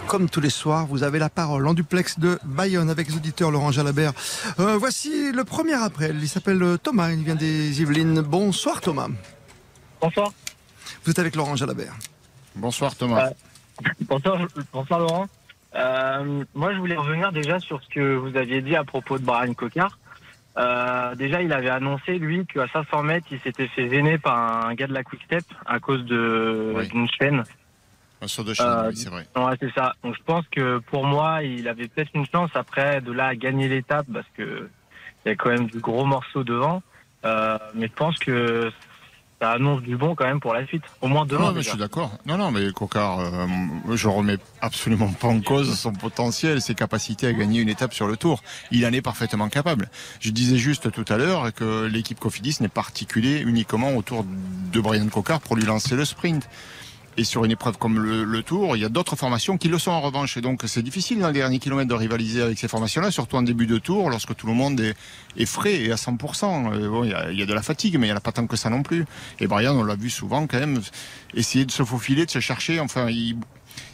Comme 0.06 0.28
tous 0.28 0.40
les 0.40 0.50
soirs, 0.50 0.86
vous 0.86 1.04
avez 1.04 1.18
la 1.18 1.30
parole 1.30 1.66
en 1.66 1.72
duplex 1.74 2.18
de 2.18 2.38
Bayonne 2.44 2.90
avec 2.90 3.08
les 3.08 3.16
auditeurs 3.16 3.50
Laurent 3.50 3.72
Jalabert. 3.72 4.12
Euh, 4.60 4.76
voici 4.76 5.32
le 5.32 5.44
premier 5.44 5.72
appel. 5.74 6.18
Il 6.20 6.28
s'appelle 6.28 6.62
euh, 6.62 6.76
Thomas, 6.76 7.10
il 7.12 7.22
vient 7.24 7.34
des 7.34 7.80
Yvelines. 7.80 8.20
Bonsoir 8.20 8.80
Thomas. 8.82 9.08
Bonsoir. 10.00 10.32
Vous 11.04 11.10
êtes 11.10 11.18
avec 11.18 11.34
Laurent 11.34 11.56
Jalabert. 11.56 11.94
Bonsoir 12.54 12.94
Thomas. 12.94 13.30
Bonsoir, 14.02 14.38
bonsoir 14.72 15.00
Laurent. 15.00 15.26
Euh, 15.74 16.44
moi, 16.54 16.74
je 16.74 16.78
voulais 16.78 16.96
revenir 16.96 17.32
déjà 17.32 17.58
sur 17.58 17.82
ce 17.82 17.88
que 17.88 18.14
vous 18.16 18.36
aviez 18.36 18.60
dit 18.60 18.76
à 18.76 18.84
propos 18.84 19.18
de 19.18 19.24
Brian 19.24 19.54
Cocard. 19.54 19.98
Euh, 20.58 21.14
déjà, 21.14 21.40
il 21.40 21.50
avait 21.54 21.70
annoncé, 21.70 22.18
lui, 22.18 22.44
qu'à 22.44 22.66
500 22.70 23.02
mètres, 23.04 23.26
il 23.30 23.40
s'était 23.40 23.68
fait 23.68 23.88
gêner 23.88 24.18
par 24.18 24.66
un 24.66 24.74
gars 24.74 24.86
de 24.86 24.92
la 24.92 25.02
Quick 25.02 25.22
Step 25.24 25.44
à 25.64 25.80
cause 25.80 26.02
Oui. 26.10 26.88
d'une 26.88 27.08
chaîne. 27.18 27.44
Un 28.22 28.28
saut 28.28 28.44
de 28.44 28.54
chaîne, 28.54 28.66
euh, 28.66 28.88
oui, 28.88 28.96
c'est 28.96 29.08
vrai. 29.08 29.26
Ouais, 29.34 29.56
c'est 29.58 29.72
ça. 29.74 29.94
Donc, 30.04 30.14
je 30.16 30.22
pense 30.22 30.44
que 30.52 30.78
pour 30.78 31.04
moi, 31.04 31.42
il 31.42 31.66
avait 31.66 31.88
peut-être 31.88 32.12
une 32.14 32.26
chance 32.26 32.50
après 32.54 33.00
de 33.00 33.10
là 33.10 33.26
à 33.26 33.34
gagner 33.34 33.68
l'étape 33.68 34.06
parce 34.12 34.26
que 34.36 34.68
il 35.24 35.28
y 35.28 35.32
a 35.32 35.34
quand 35.34 35.50
même 35.50 35.66
du 35.66 35.80
gros 35.80 36.04
morceau 36.04 36.44
devant. 36.44 36.82
Euh, 37.24 37.58
mais 37.74 37.88
je 37.88 37.92
pense 37.92 38.18
que 38.18 38.70
ça 39.40 39.50
annonce 39.50 39.82
du 39.82 39.96
bon 39.96 40.14
quand 40.14 40.24
même 40.24 40.38
pour 40.38 40.54
la 40.54 40.64
suite. 40.66 40.84
Au 41.00 41.08
moins 41.08 41.26
demain. 41.26 41.46
Non, 41.46 41.52
mais 41.52 41.62
je 41.62 41.70
suis 41.70 41.78
d'accord. 41.78 42.12
Non, 42.24 42.36
non, 42.36 42.52
mais 42.52 42.70
Cocard, 42.72 43.18
euh, 43.18 43.46
je 43.92 44.06
remets 44.06 44.38
absolument 44.60 45.12
pas 45.12 45.26
en 45.26 45.40
cause 45.40 45.76
son 45.76 45.92
potentiel, 45.92 46.60
ses 46.60 46.76
capacités 46.76 47.26
à 47.26 47.32
gagner 47.32 47.60
une 47.60 47.68
étape 47.68 47.92
sur 47.92 48.06
le 48.06 48.16
Tour. 48.16 48.42
Il 48.70 48.86
en 48.86 48.92
est 48.92 49.02
parfaitement 49.02 49.48
capable. 49.48 49.88
Je 50.20 50.30
disais 50.30 50.58
juste 50.58 50.92
tout 50.92 51.04
à 51.12 51.16
l'heure 51.16 51.52
que 51.52 51.86
l'équipe 51.86 52.20
Cofidis 52.20 52.58
n'est 52.60 52.68
pas 52.68 52.82
articulée 52.82 53.40
uniquement 53.40 53.96
autour 53.96 54.24
de 54.24 54.80
Brian 54.80 55.08
Cocard 55.08 55.40
pour 55.40 55.56
lui 55.56 55.64
lancer 55.64 55.96
le 55.96 56.04
sprint. 56.04 56.48
Et 57.16 57.24
sur 57.24 57.44
une 57.44 57.50
épreuve 57.50 57.76
comme 57.76 57.98
le, 57.98 58.24
le 58.24 58.42
Tour, 58.42 58.76
il 58.76 58.80
y 58.80 58.84
a 58.84 58.88
d'autres 58.88 59.16
formations 59.16 59.58
qui 59.58 59.68
le 59.68 59.78
sont 59.78 59.90
en 59.90 60.00
revanche. 60.00 60.36
Et 60.36 60.40
donc 60.40 60.62
c'est 60.66 60.82
difficile 60.82 61.18
dans 61.20 61.28
les 61.28 61.34
derniers 61.34 61.58
kilomètres 61.58 61.88
de 61.88 61.94
rivaliser 61.94 62.42
avec 62.42 62.58
ces 62.58 62.68
formations-là, 62.68 63.10
surtout 63.10 63.36
en 63.36 63.42
début 63.42 63.66
de 63.66 63.78
Tour, 63.78 64.08
lorsque 64.08 64.34
tout 64.34 64.46
le 64.46 64.54
monde 64.54 64.80
est, 64.80 64.94
est 65.36 65.46
frais 65.46 65.74
et 65.74 65.92
à 65.92 65.96
100%. 65.96 66.72
Euh, 66.72 66.88
bon, 66.88 67.04
il, 67.04 67.10
y 67.10 67.14
a, 67.14 67.30
il 67.30 67.38
y 67.38 67.42
a 67.42 67.46
de 67.46 67.54
la 67.54 67.62
fatigue, 67.62 67.98
mais 67.98 68.06
il 68.06 68.10
n'y 68.10 68.14
en 68.14 68.18
a 68.18 68.20
pas 68.20 68.32
tant 68.32 68.46
que 68.46 68.56
ça 68.56 68.70
non 68.70 68.82
plus. 68.82 69.04
Et 69.40 69.46
Brian, 69.46 69.74
on 69.74 69.84
l'a 69.84 69.96
vu 69.96 70.10
souvent 70.10 70.46
quand 70.46 70.58
même, 70.58 70.80
essayer 71.34 71.64
de 71.64 71.70
se 71.70 71.84
faufiler, 71.84 72.24
de 72.24 72.30
se 72.30 72.40
chercher. 72.40 72.80
Enfin, 72.80 73.08
il, 73.10 73.36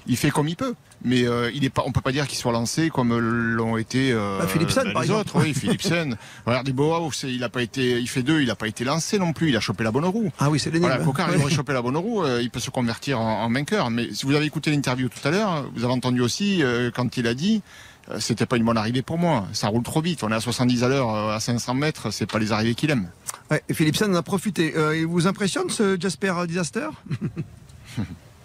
il 0.09 0.17
fait 0.17 0.31
comme 0.31 0.49
il 0.49 0.57
peut. 0.57 0.75
Mais 1.05 1.25
euh, 1.29 1.51
il 1.55 1.65
est 1.65 1.71
pas, 1.71 1.85
on 1.87 1.93
peut 1.93 2.01
pas 2.01 2.11
dire 2.11 2.27
qu'il 2.27 2.37
soit 2.39 2.51
lancé 2.51 2.91
comme 2.91 3.17
l'ont 3.19 3.77
été 3.77 4.11
euh, 4.13 4.39
Bah, 4.41 4.49
Philipsen, 4.49 4.85
bah, 4.87 4.93
par 4.95 5.03
les 5.03 5.09
exemple. 5.11 5.21
autres. 5.29 5.41
Oui, 5.45 5.55
Philipsen. 5.55 6.17
Il 7.25 7.45
a 7.45 7.49
pas 7.49 7.63
été, 7.63 8.01
il 8.01 8.09
fait 8.09 8.23
deux, 8.23 8.41
il 8.43 8.51
a 8.51 8.57
pas 8.57 8.67
été 8.67 8.85
lancé 8.85 9.19
non 9.19 9.33
plus. 9.33 9.51
Il 9.51 9.57
a 9.57 9.61
chopé 9.61 9.85
la 9.85 9.91
bonne 9.93 10.05
roue. 10.05 10.31
Ah 10.41 10.51
oui, 10.51 10.59
c'est 10.59 10.71
l'énigme. 10.71 10.89
Voilà, 10.89 11.05
Cocard, 11.05 11.29
Ouais. 11.29 11.37
il 11.39 11.43
aurait 11.43 11.53
chopé 11.55 11.73
la 11.73 11.83
bonne 11.83 11.97
roue, 11.97 12.23
euh, 12.25 12.41
il 12.43 12.51
peut 12.51 12.59
se 12.61 12.71
convertir 12.71 13.21
en, 13.21 13.45
en 13.45 13.51
vainqueur. 13.51 13.91
Mais 13.91 14.13
si 14.13 14.27
vous 14.27 14.35
avez 14.35 14.47
écouté 14.47 14.71
l'interview 14.71 15.09
tout 15.09 15.27
à 15.27 15.31
l'heure, 15.31 15.65
vous 15.75 15.85
avez 15.85 15.93
entendu 15.93 16.21
aussi 16.21 16.63
euh, 16.63 16.91
quand 16.95 17.17
il 17.17 17.27
a 17.27 17.35
dit 17.35 17.63
euh, 18.11 18.19
c'était 18.19 18.47
pas 18.47 18.57
une 18.57 18.65
bonne 18.65 18.77
arrivée 18.79 19.03
pour 19.03 19.19
moi. 19.19 19.47
Ça 19.53 19.69
roule 19.69 19.83
trop 19.85 20.01
vite. 20.01 20.23
On 20.25 20.33
est 20.33 20.35
à 20.35 20.41
70 20.41 20.83
à 20.83 20.89
l'heure 20.89 21.15
à 21.31 21.39
500 21.39 21.75
mètres. 21.75 22.11
C'est 22.11 22.27
pas 22.27 22.39
les 22.39 22.51
arrivées 22.53 22.75
qu'il 22.75 22.91
aime. 22.91 23.09
Ouais, 23.51 23.63
et 23.69 23.75
Philipsen 23.75 24.11
en 24.13 24.17
a 24.17 24.23
profité. 24.23 24.75
Euh, 24.77 24.97
il 24.97 25.07
vous 25.07 25.27
impressionne 25.29 25.71
ce 25.71 25.97
Jasper 26.01 26.35
Disaster? 26.49 26.89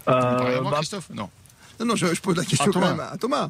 Euh, 0.07 0.61
bah, 0.61 0.71
Christophe? 0.77 1.09
Non. 1.13 1.29
Non, 1.79 1.85
non, 1.87 1.95
je, 1.95 2.13
je 2.13 2.21
pose 2.21 2.37
la 2.37 2.43
question 2.45 2.65
À 2.71 2.73
quand 2.73 2.79
Thomas. 2.79 2.89
même 2.91 2.99
à 3.11 3.17
Thomas. 3.17 3.49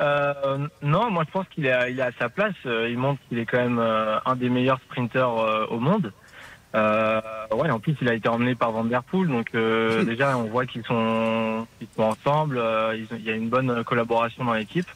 Euh, 0.00 0.66
non, 0.82 1.10
moi 1.10 1.24
je 1.26 1.30
pense 1.32 1.46
qu'il 1.48 1.66
est, 1.66 1.72
à- 1.72 1.88
il 1.88 1.98
est 1.98 2.02
à 2.02 2.10
sa 2.18 2.28
place. 2.28 2.54
Euh, 2.66 2.88
Il 2.90 2.98
montre 2.98 3.20
qu'il 3.28 3.38
est 3.38 3.46
quand 3.46 3.58
même 3.58 3.78
euh, 3.78 4.18
un 4.24 4.34
des 4.36 4.48
meilleurs 4.48 4.80
sprinteurs 4.80 5.38
euh, 5.38 5.66
au 5.66 5.78
monde. 5.78 6.12
Euh, 6.74 7.20
ouais, 7.54 7.70
en 7.70 7.78
plus 7.78 7.94
il 8.00 8.08
a 8.08 8.14
été 8.14 8.28
emmené 8.28 8.54
par 8.54 8.72
Van 8.72 8.84
Der 8.84 9.02
Poel, 9.02 9.28
donc 9.28 9.48
euh, 9.54 10.04
déjà 10.04 10.36
on 10.38 10.44
voit 10.44 10.64
qu'ils 10.64 10.84
sont, 10.84 11.66
ils 11.82 11.88
sont 11.94 12.02
ensemble. 12.04 12.56
euh, 12.58 12.96
ils 12.96 13.04
ont- 13.14 13.18
il 13.18 13.24
y 13.24 13.30
a 13.30 13.34
une 13.34 13.50
bonne 13.50 13.84
collaboration 13.84 14.44
dans 14.44 14.54
l'équipe. 14.54 14.88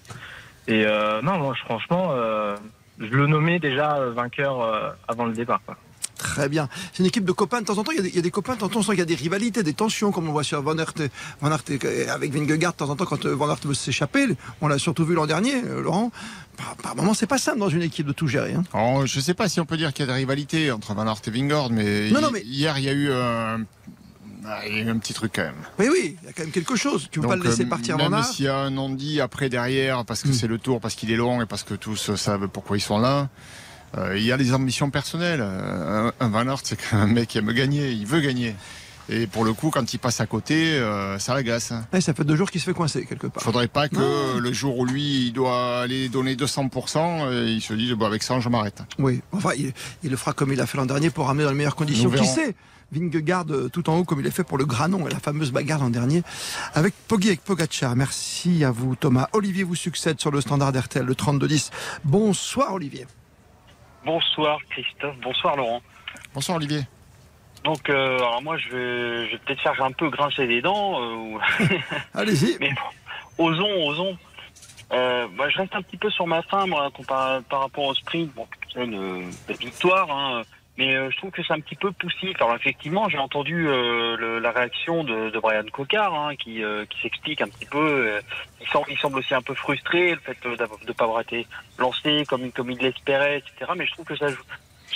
Et 0.66 0.84
euh, 0.86 1.20
non, 1.22 1.38
moi 1.38 1.54
franchement, 1.54 2.08
euh, 2.12 2.56
je 2.98 3.04
le 3.14 3.26
nommais 3.26 3.58
déjà 3.58 4.00
vainqueur 4.06 4.62
euh, 4.62 4.90
avant 5.06 5.26
le 5.26 5.34
départ. 5.34 5.60
Quoi. 5.66 5.76
Très 6.18 6.48
bien. 6.48 6.68
C'est 6.92 7.00
une 7.00 7.06
équipe 7.06 7.24
de 7.24 7.32
copains. 7.32 7.60
De 7.60 7.66
temps 7.66 7.76
en 7.78 7.84
temps, 7.84 7.92
il 7.92 7.96
y 7.98 8.00
a 8.00 8.02
des, 8.02 8.08
il 8.08 8.16
y 8.16 8.18
a 8.18 8.22
des 8.22 8.30
copains. 8.30 8.54
De 8.54 8.58
temps 8.60 8.66
en 8.66 8.68
temps, 8.70 8.78
on 8.80 8.82
sent 8.82 8.92
qu'il 8.92 8.98
y 9.00 9.02
a 9.02 9.04
des 9.06 9.14
rivalités, 9.14 9.62
des 9.62 9.74
tensions, 9.74 10.12
comme 10.12 10.28
on 10.28 10.32
voit 10.32 10.44
sur 10.44 10.62
Van 10.62 10.76
Aert, 10.78 10.94
Van 11.40 11.50
avec 11.50 12.32
Vingegaard. 12.32 12.72
De 12.72 12.76
temps 12.78 12.88
en 12.90 12.96
temps, 12.96 13.04
quand 13.04 13.24
euh, 13.26 13.34
Van 13.34 13.48
Aert 13.50 13.58
veut 13.64 13.74
s'échapper, 13.74 14.26
on 14.60 14.68
l'a 14.68 14.78
surtout 14.78 15.04
vu 15.04 15.14
l'an 15.14 15.26
dernier, 15.26 15.54
euh, 15.64 15.82
Laurent. 15.82 16.10
Par, 16.56 16.74
par 16.76 16.96
moment, 16.96 17.12
c'est 17.12 17.26
pas 17.26 17.36
simple 17.38 17.58
dans 17.58 17.68
une 17.68 17.82
équipe 17.82 18.06
de 18.06 18.12
tout 18.12 18.28
gérer. 18.28 18.54
hein. 18.54 18.64
Alors, 18.72 19.06
je 19.06 19.20
sais 19.20 19.34
pas 19.34 19.48
si 19.48 19.60
on 19.60 19.66
peut 19.66 19.76
dire 19.76 19.92
qu'il 19.92 20.06
y 20.06 20.08
a 20.08 20.12
des 20.12 20.18
rivalités 20.18 20.70
entre 20.72 20.94
Van 20.94 21.06
Aert 21.06 21.20
et 21.26 21.30
Vingord, 21.30 21.70
mais, 21.70 22.08
Non, 22.10 22.20
non, 22.22 22.28
hi- 22.28 22.32
mais- 22.32 22.42
hier 22.44 22.78
il 22.78 22.84
y 22.84 22.88
a 22.88 22.92
eu 22.92 23.12
un, 23.12 23.60
ah, 24.46 24.60
il 24.66 24.74
y 24.74 24.78
a 24.78 24.82
eu 24.84 24.88
un 24.88 24.96
petit 24.98 25.12
truc 25.12 25.32
quand 25.36 25.42
même. 25.42 25.54
Oui, 25.78 25.88
oui, 25.92 26.16
il 26.22 26.26
y 26.26 26.30
a 26.30 26.32
quand 26.32 26.44
même 26.44 26.52
quelque 26.52 26.76
chose. 26.76 27.08
Tu 27.10 27.20
veux 27.20 27.28
pas 27.28 27.34
Donc, 27.34 27.44
le 27.44 27.50
laisser 27.50 27.64
euh, 27.64 27.68
partir 27.68 27.98
même 27.98 28.10
Van 28.10 28.16
Aert 28.16 28.24
s'il 28.24 28.46
y 28.46 28.48
a 28.48 28.56
un 28.56 28.70
non-dit 28.70 29.20
après 29.20 29.50
derrière, 29.50 30.06
parce 30.06 30.22
que 30.22 30.28
Mm. 30.28 30.32
c'est 30.32 30.46
le 30.46 30.56
tour, 30.56 30.80
parce 30.80 30.94
qu'il 30.94 31.10
est 31.10 31.16
long 31.16 31.42
et 31.42 31.46
parce 31.46 31.62
que 31.62 31.74
tous 31.74 32.14
savent 32.16 32.48
pourquoi 32.48 32.78
ils 32.78 32.80
sont 32.80 32.98
là. 32.98 33.28
Euh, 33.96 34.16
il 34.18 34.24
y 34.24 34.32
a 34.32 34.36
des 34.36 34.52
ambitions 34.54 34.90
personnelles. 34.90 35.40
Euh, 35.42 36.10
Un, 36.20 36.26
un 36.26 36.28
Van 36.28 36.46
Aert, 36.48 36.60
c'est 36.64 36.76
quand 36.80 36.96
même 36.98 37.10
un 37.10 37.12
mec 37.12 37.28
qui 37.28 37.38
aime 37.38 37.52
gagner, 37.52 37.90
il 37.90 38.06
veut 38.06 38.20
gagner. 38.20 38.54
Et 39.08 39.28
pour 39.28 39.44
le 39.44 39.52
coup, 39.52 39.70
quand 39.70 39.94
il 39.94 39.98
passe 39.98 40.20
à 40.20 40.26
côté, 40.26 40.72
euh, 40.74 41.16
ça 41.20 41.32
l'agace. 41.34 41.72
Ouais, 41.92 42.00
Ça 42.00 42.12
fait 42.12 42.24
deux 42.24 42.34
jours 42.34 42.50
qu'il 42.50 42.60
se 42.60 42.66
fait 42.66 42.74
coincer 42.74 43.06
quelque 43.06 43.28
part. 43.28 43.40
Faudrait 43.42 43.68
pas 43.68 43.88
que 43.88 43.94
Non. 43.94 44.38
le 44.40 44.52
jour 44.52 44.76
où 44.78 44.84
lui, 44.84 45.26
il 45.28 45.32
doit 45.32 45.82
aller 45.82 46.08
donner 46.08 46.34
200%, 46.34 47.26
euh, 47.28 47.44
il 47.48 47.60
se 47.62 47.72
dise, 47.72 47.92
bon, 47.92 48.04
avec 48.06 48.24
ça, 48.24 48.40
je 48.40 48.48
m'arrête. 48.48 48.82
Oui, 48.98 49.20
enfin, 49.30 49.50
il, 49.56 49.72
il 50.02 50.10
le 50.10 50.16
fera 50.16 50.32
comme 50.32 50.52
il 50.52 50.60
a 50.60 50.66
fait 50.66 50.76
l'an 50.76 50.86
dernier 50.86 51.10
pour 51.10 51.26
ramener 51.26 51.44
dans 51.44 51.50
les 51.50 51.56
meilleures 51.56 51.76
conditions. 51.76 52.10
Qui 52.10 52.26
sait 52.26 52.56
Vingegaard 52.92 53.46
tout 53.72 53.88
en 53.90 53.96
haut 53.98 54.04
comme 54.04 54.20
il 54.20 54.26
a 54.28 54.30
fait 54.30 54.44
pour 54.44 54.58
le 54.58 54.64
Granon 54.64 55.08
et 55.08 55.10
la 55.12 55.18
fameuse 55.18 55.50
bagarre 55.50 55.80
l'an 55.80 55.90
dernier 55.90 56.22
avec 56.74 56.94
Poggi 57.08 57.30
et 57.30 57.36
Pogacar. 57.36 57.96
Merci 57.96 58.62
à 58.64 58.70
vous 58.70 58.94
Thomas. 58.94 59.28
Olivier 59.32 59.64
vous 59.64 59.74
succède 59.74 60.20
sur 60.20 60.30
le 60.30 60.40
standard 60.40 60.72
RTL, 60.72 61.04
le 61.04 61.14
32-10. 61.14 61.70
Bonsoir 62.04 62.74
Olivier. 62.74 63.06
Bonsoir 64.10 64.60
Christophe, 64.70 65.16
bonsoir 65.20 65.56
Laurent. 65.56 65.82
Bonsoir 66.32 66.58
Olivier. 66.58 66.82
Donc 67.64 67.90
euh, 67.90 68.18
alors 68.18 68.40
moi 68.40 68.56
je 68.56 68.68
vais, 68.68 69.26
je 69.26 69.32
vais 69.32 69.38
peut-être 69.38 69.60
faire 69.60 69.82
un 69.82 69.90
peu 69.90 70.08
grincer 70.10 70.46
des 70.46 70.62
dents, 70.62 71.02
euh, 71.02 71.38
Allez-y. 72.14 72.56
mais 72.60 72.70
bon, 73.36 73.44
osons, 73.46 73.88
osons. 73.88 74.16
Euh, 74.92 75.26
moi, 75.34 75.48
je 75.48 75.58
reste 75.58 75.74
un 75.74 75.82
petit 75.82 75.96
peu 75.96 76.08
sur 76.10 76.28
ma 76.28 76.42
fin 76.42 76.64
moi, 76.66 76.88
comparé- 76.96 77.42
par 77.50 77.62
rapport 77.62 77.86
au 77.86 77.94
sprint. 77.94 78.32
Bon, 78.36 78.46
c'est 78.72 78.84
une, 78.84 79.28
victoire, 79.58 80.08
hein, 80.08 80.42
mais 80.76 80.94
euh, 80.94 81.10
je 81.10 81.16
trouve 81.16 81.30
que 81.30 81.42
c'est 81.42 81.52
un 81.52 81.60
petit 81.60 81.74
peu 81.76 81.90
poussif. 81.92 82.36
Alors 82.40 82.54
effectivement, 82.56 83.08
j'ai 83.08 83.18
entendu 83.18 83.68
euh, 83.68 84.16
le- 84.16 84.38
la 84.38 84.50
réaction 84.50 85.04
de, 85.04 85.30
de 85.30 85.38
Brian 85.38 85.64
Cocard, 85.72 86.14
hein, 86.14 86.36
qui, 86.36 86.62
euh, 86.62 86.84
qui 86.86 87.00
s'explique 87.00 87.40
un 87.40 87.48
petit 87.48 87.66
peu. 87.66 87.78
euh, 87.78 88.20
il, 88.60 88.66
semble, 88.68 88.86
il 88.90 88.98
semble 88.98 89.18
aussi 89.18 89.34
un 89.34 89.42
peu 89.42 89.54
frustré 89.54 90.10
le 90.14 90.20
fait 90.20 90.36
de 90.42 90.50
ne 90.50 90.92
pas 90.92 91.04
avoir 91.04 91.20
été 91.20 91.46
lancé 91.78 92.24
comme, 92.28 92.50
comme 92.52 92.70
il 92.70 92.78
l'espérait, 92.78 93.38
etc. 93.38 93.72
Mais 93.76 93.86
je 93.86 93.92
trouve 93.92 94.06
que 94.06 94.16
ça 94.16 94.26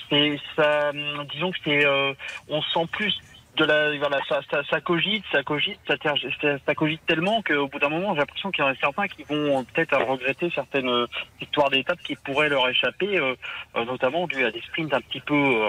c'est 0.09 0.39
ça, 0.57 0.91
hum, 0.91 1.25
disons 1.33 1.51
que 1.53 1.59
c'est, 1.65 1.85
euh, 1.87 2.13
on 2.49 2.61
sent 2.63 2.87
plus 2.93 3.15
de 3.61 3.67
la, 3.67 3.99
voilà, 3.99 4.21
ça, 4.29 4.40
ça, 4.50 4.62
ça 4.69 4.81
cogite, 4.81 5.25
ça 5.31 5.43
cogite, 5.43 5.79
ça, 5.87 6.75
cogite 6.75 7.05
tellement 7.07 7.43
qu'au 7.43 7.69
bout 7.69 7.79
d'un 7.79 7.88
moment, 7.88 8.14
j'ai 8.14 8.21
l'impression 8.21 8.50
qu'il 8.50 8.64
y 8.64 8.67
en 8.67 8.71
a 8.71 8.75
certains 8.76 9.07
qui 9.07 9.23
vont 9.25 9.61
euh, 9.61 9.62
peut-être 9.73 9.97
regretter 9.99 10.50
certaines 10.55 10.88
euh, 10.88 11.07
victoires 11.38 11.69
d'étape 11.71 11.99
qui 12.02 12.17
pourraient 12.17 12.49
leur 12.49 12.69
échapper, 12.69 13.19
euh, 13.19 13.35
euh, 13.76 13.85
notamment 13.85 14.26
dû 14.26 14.45
à 14.45 14.50
des 14.50 14.62
sprints 14.62 14.95
un 14.95 15.00
petit 15.00 15.21
peu, 15.21 15.61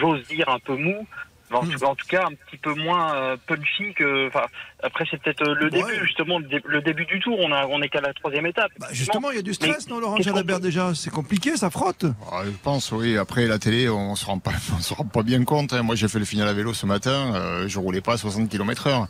j'ose 0.00 0.26
dire 0.26 0.48
un 0.48 0.58
peu 0.58 0.76
mous. 0.76 1.06
En, 1.52 1.60
tout, 1.64 1.84
en 1.84 1.94
tout 1.94 2.06
cas, 2.08 2.24
un 2.26 2.34
petit 2.34 2.56
peu 2.56 2.74
moins 2.74 3.14
euh, 3.14 3.36
punchy 3.46 3.94
que. 3.94 4.26
Enfin, 4.28 4.46
après, 4.82 5.04
c'est 5.10 5.22
peut-être 5.22 5.42
euh, 5.42 5.54
le 5.54 5.64
Ouais. 5.66 5.70
début, 5.70 6.04
justement, 6.06 6.38
le, 6.38 6.46
dé- 6.48 6.62
le 6.64 6.80
début 6.82 7.06
du 7.06 7.20
tour. 7.20 7.38
On 7.40 7.52
a, 7.52 7.66
on 7.66 7.80
est 7.82 7.88
qu'à 7.88 8.00
la 8.00 8.12
troisième 8.14 8.46
étape. 8.46 8.72
Bah, 8.80 8.88
justement, 8.90 9.30
il 9.30 9.36
y 9.36 9.38
a 9.38 9.42
du 9.42 9.54
stress, 9.54 9.86
Mais 9.86 9.94
non, 9.94 10.00
Laurent 10.00 10.16
Jalabert, 10.20 10.58
déjà? 10.60 10.92
C'est 10.94 11.10
compliqué, 11.10 11.56
ça 11.56 11.70
frotte. 11.70 12.04
Ah, 12.32 12.42
je 12.44 12.50
pense, 12.62 12.90
oui. 12.92 13.16
Après, 13.16 13.46
la 13.46 13.58
télé, 13.58 13.88
on 13.88 14.16
se 14.16 14.24
rend 14.26 14.38
pas, 14.38 14.50
on 14.76 14.80
se 14.80 14.92
rend 14.94 15.04
pas 15.04 15.22
bien 15.22 15.44
compte. 15.44 15.72
hein. 15.72 15.82
Moi, 15.82 15.94
j'ai 15.94 16.08
fait 16.08 16.18
le 16.18 16.24
final 16.24 16.48
à 16.48 16.52
vélo 16.52 16.74
ce 16.74 16.86
matin. 16.86 17.34
euh, 17.36 17.68
je 17.68 17.78
roulais 17.78 18.00
pas 18.00 18.14
à 18.14 18.16
60 18.18 18.48
km 18.48 18.86
heure. 18.88 19.06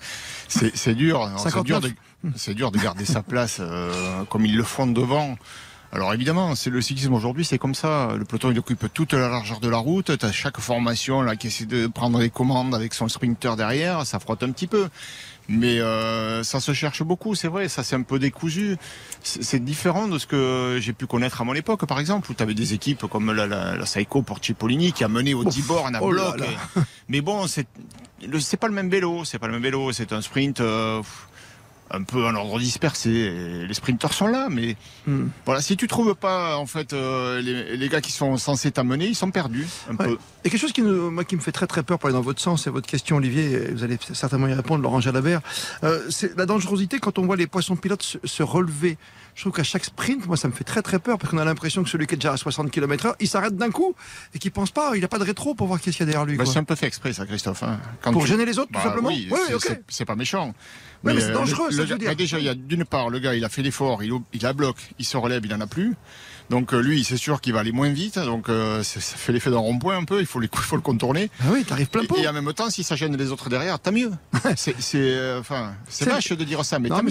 C'est, 0.49 0.77
c'est 0.77 0.95
dur. 0.95 1.29
C'est 1.39 1.51
dur, 1.63 1.77
59. 1.79 1.83
de, 1.83 1.91
c'est 2.37 2.55
dur 2.55 2.71
de 2.71 2.79
garder 2.79 3.05
sa 3.05 3.23
place 3.23 3.59
euh, 3.61 4.25
comme 4.31 4.45
ils 4.45 4.57
le 4.57 4.63
font 4.63 4.87
devant. 4.87 5.37
Alors 5.93 6.13
évidemment, 6.13 6.55
c'est 6.55 6.71
le 6.71 6.81
cyclisme 6.81 7.15
aujourd'hui, 7.15 7.45
c'est 7.45 7.59
comme 7.59 7.75
ça. 7.75 8.11
Le 8.19 8.25
peloton 8.25 8.51
il 8.51 8.59
occupe 8.59 8.93
toute 8.93 9.13
la 9.13 9.29
largeur 9.29 9.61
de 9.61 9.69
la 9.69 9.79
route. 9.79 10.17
T'as 10.19 10.33
chaque 10.33 10.59
formation 10.61 11.23
là 11.23 11.37
qui 11.37 11.47
essaie 11.47 11.65
de 11.65 11.87
prendre 11.87 12.19
les 12.19 12.29
commandes 12.31 12.75
avec 12.75 12.93
son 12.93 13.09
sprinter 13.09 13.57
derrière, 13.57 14.05
ça 14.05 14.19
frotte 14.19 14.43
un 14.43 14.51
petit 14.51 14.67
peu. 14.67 14.89
Mais 15.49 15.79
euh, 15.79 16.43
ça 16.43 16.59
se 16.59 16.73
cherche 16.73 17.05
beaucoup, 17.05 17.37
c'est 17.37 17.47
vrai. 17.47 17.69
Ça 17.69 17.85
c'est 17.85 17.95
un 17.95 18.03
peu 18.03 18.19
décousu. 18.19 18.77
C'est 19.23 19.65
différent 19.65 20.09
de 20.09 20.19
ce 20.19 20.27
que 20.27 20.79
j'ai 20.81 20.93
pu 20.93 21.07
connaître 21.07 21.41
à 21.41 21.45
mon 21.45 21.55
époque, 21.55 21.87
par 21.87 22.01
exemple, 22.01 22.31
où 22.31 22.35
tu 22.35 22.43
avais 22.43 22.55
des 22.55 22.75
équipes 22.75 23.07
comme 23.07 23.33
la, 23.33 23.47
la, 23.47 23.77
la 23.77 23.87
Saiko 23.87 24.23
pour 24.23 24.45
Cipollini 24.45 24.93
qui 24.93 25.05
a 25.05 25.09
mené 25.09 25.35
au 25.35 25.45
10 25.45 25.63
bornes 25.63 25.95
à 25.95 26.03
oh 26.03 26.09
bloc. 26.11 26.41
là. 26.41 26.47
Mais 27.09 27.21
bon, 27.21 27.47
c'est 27.47 27.67
pas 28.59 28.67
le 28.67 28.75
même 28.75 28.91
vélo. 28.91 29.25
C'est 29.25 29.39
pas 29.39 29.47
le 29.47 29.53
même 29.53 29.63
vélo. 29.63 29.93
C'est 29.93 30.13
un 30.13 30.21
sprint. 30.21 30.61
euh, 30.61 30.99
pff, 30.99 31.29
un 31.91 32.03
peu 32.03 32.27
en 32.27 32.35
ordre 32.35 32.59
dispersé. 32.59 33.11
Et 33.11 33.67
Les 33.67 33.75
sprinteurs 33.75 34.13
sont 34.13 34.27
là, 34.27 34.49
mais 34.51 34.77
Hmm. 35.07 35.29
voilà, 35.45 35.61
si 35.61 35.77
tu 35.77 35.87
trouves 35.87 36.15
pas 36.17 36.57
en 36.57 36.67
fait 36.67 36.93
euh, 36.93 37.41
les, 37.41 37.77
les 37.77 37.89
gars 37.89 38.01
qui 38.01 38.11
sont 38.13 38.37
censés 38.37 38.71
t'amener, 38.73 39.07
ils 39.07 39.15
sont 39.15 39.31
perdus 39.31 39.67
un 39.89 39.97
Ouais. 39.97 40.07
peu. 40.07 40.19
Et 40.45 40.51
quelque 40.51 40.61
chose 40.61 40.73
qui, 40.73 40.83
nous- 40.83 41.11
moi, 41.11 41.25
qui 41.25 41.37
me 41.37 41.41
fait 41.41 41.53
très 41.53 41.67
très 41.67 41.83
peur 41.83 41.99
pour 41.99 42.09
aller 42.09 42.15
dans 42.17 42.23
votre 42.23 42.41
sens, 42.41 42.65
c'est 42.65 42.71
votre 42.71 42.89
question, 42.89 43.17
Olivier, 43.17 43.69
vous 43.73 43.85
allez 43.85 43.99
certainement 44.13 44.49
y 44.49 44.55
répondre, 44.55 44.83
Laurent 44.83 45.01
Jalabert. 45.01 45.41
Euh, 45.85 46.01
c'est 46.11 46.37
la 46.37 46.47
dangerosité 46.47 46.99
quand 46.99 47.19
on 47.19 47.27
voit 47.27 47.37
les 47.37 47.47
poissons 47.47 47.77
pilotes 47.77 48.03
se, 48.03 48.19
se 48.25 48.43
relever. 48.43 48.99
Je 49.37 49.43
trouve 49.43 49.53
qu'à 49.53 49.63
chaque 49.65 49.85
sprint, 49.85 50.27
moi, 50.27 50.39
ça 50.39 50.49
me 50.49 50.53
fait 50.55 50.65
très 50.65 50.81
très 50.81 50.99
peur 50.99 51.19
parce 51.19 51.31
qu'on 51.31 51.37
a 51.37 51.45
l'impression 51.45 51.85
que 51.85 51.91
celui 51.91 52.07
qui 52.07 52.15
est 52.15 52.17
déjà 52.17 52.33
à 52.33 52.37
60 52.39 52.71
km/h, 52.71 53.15
il 53.21 53.29
s'arrête 53.29 53.55
d'un 53.55 53.71
coup 53.71 53.95
et 54.35 54.39
qu'il 54.39 54.51
pense 54.51 54.71
pas, 54.71 54.93
il 54.95 55.03
n'a 55.03 55.09
pas 55.09 55.19
de 55.19 55.25
rétro 55.25 55.55
pour 55.55 55.67
voir 55.67 55.79
qu'est-ce 55.79 55.99
qu'il 55.99 56.07
y 56.07 56.09
a 56.09 56.13
derrière 56.13 56.25
lui. 56.27 56.39
Bah, 56.39 56.45
c'est 56.47 56.59
un 56.59 56.65
peu 56.65 56.75
fait 56.75 56.87
exprès, 56.87 57.13
ça, 57.13 57.27
Christophe. 57.27 57.63
hein. 57.63 57.79
Quand 58.01 58.13
Pour 58.13 58.23
tu- 58.23 58.29
gêner 58.29 58.47
les 58.47 58.59
autres, 58.59 58.69
tout 58.69 58.79
Bah 58.79 58.83
simplement 58.85 59.09
Oui, 59.11 59.29
Oui, 59.31 59.39
c'est- 59.91 60.05
pas 60.07 60.17
méchant. 60.17 60.55
Mais 61.05 61.21
c'est 61.21 61.27
euh, 61.31 61.35
dangereux, 61.35 61.67
le- 61.69 61.77
ça, 61.77 61.83
le 61.85 61.99
dire. 61.99 62.09
bah, 62.09 62.15
déjà, 62.15 62.39
il 62.39 62.47
y 62.47 62.49
a 62.49 62.55
d'une 62.55 62.87
part, 62.87 63.11
le 63.11 63.19
gars, 63.19 63.35
il 63.35 63.45
a 63.45 63.51
fait 63.51 63.61
l'effort, 63.63 64.03
il, 64.03 64.11
il 64.33 64.47
a 64.47 64.55
bloc, 64.55 64.77
il 64.99 65.05
se 65.05 65.19
relève, 65.19 65.45
il 65.45 65.53
en 65.55 65.61
a 65.61 65.67
plus. 65.67 65.95
Donc 66.51 66.73
euh, 66.75 66.79
lui, 66.81 67.03
c'est 67.05 67.17
sûr 67.17 67.41
qu'il 67.41 67.53
va 67.53 67.61
aller 67.61 67.73
moins 67.73 67.89
vite. 67.91 68.19
Donc 68.19 68.49
euh, 68.49 68.83
ça 68.83 69.01
fait 69.01 69.33
l'effet 69.33 69.51
d'un 69.51 69.59
rond-point 69.59 69.97
un 69.97 70.05
peu. 70.05 70.21
Il 70.21 70.27
faut, 70.27 70.39
les- 70.41 70.49
il 70.53 70.59
faut 70.61 70.77
le 70.77 70.83
contourner. 70.83 71.31
Ah 71.41 71.47
oui, 71.53 71.65
t'arrives 71.65 71.89
plein 71.89 72.05
pot. 72.05 72.17
Et, 72.19 72.23
et 72.23 72.29
en 72.29 72.33
même 72.33 72.53
temps, 72.53 72.71
si 72.71 72.83
ça 72.85 72.97
gêne 72.97 73.17
les 73.17 73.31
autres 73.33 73.49
derrière, 73.49 73.79
tant 73.79 73.93
mieux. 73.93 74.11
c'est 74.57 74.75
euh, 74.95 75.41
enfin, 75.41 75.73
c'est 75.89 76.05
de 76.37 76.45
dire 76.45 76.65
ça, 76.65 76.79
mais 76.79 76.89
non, 76.89 76.97
tant 76.97 77.03
mais 77.03 77.07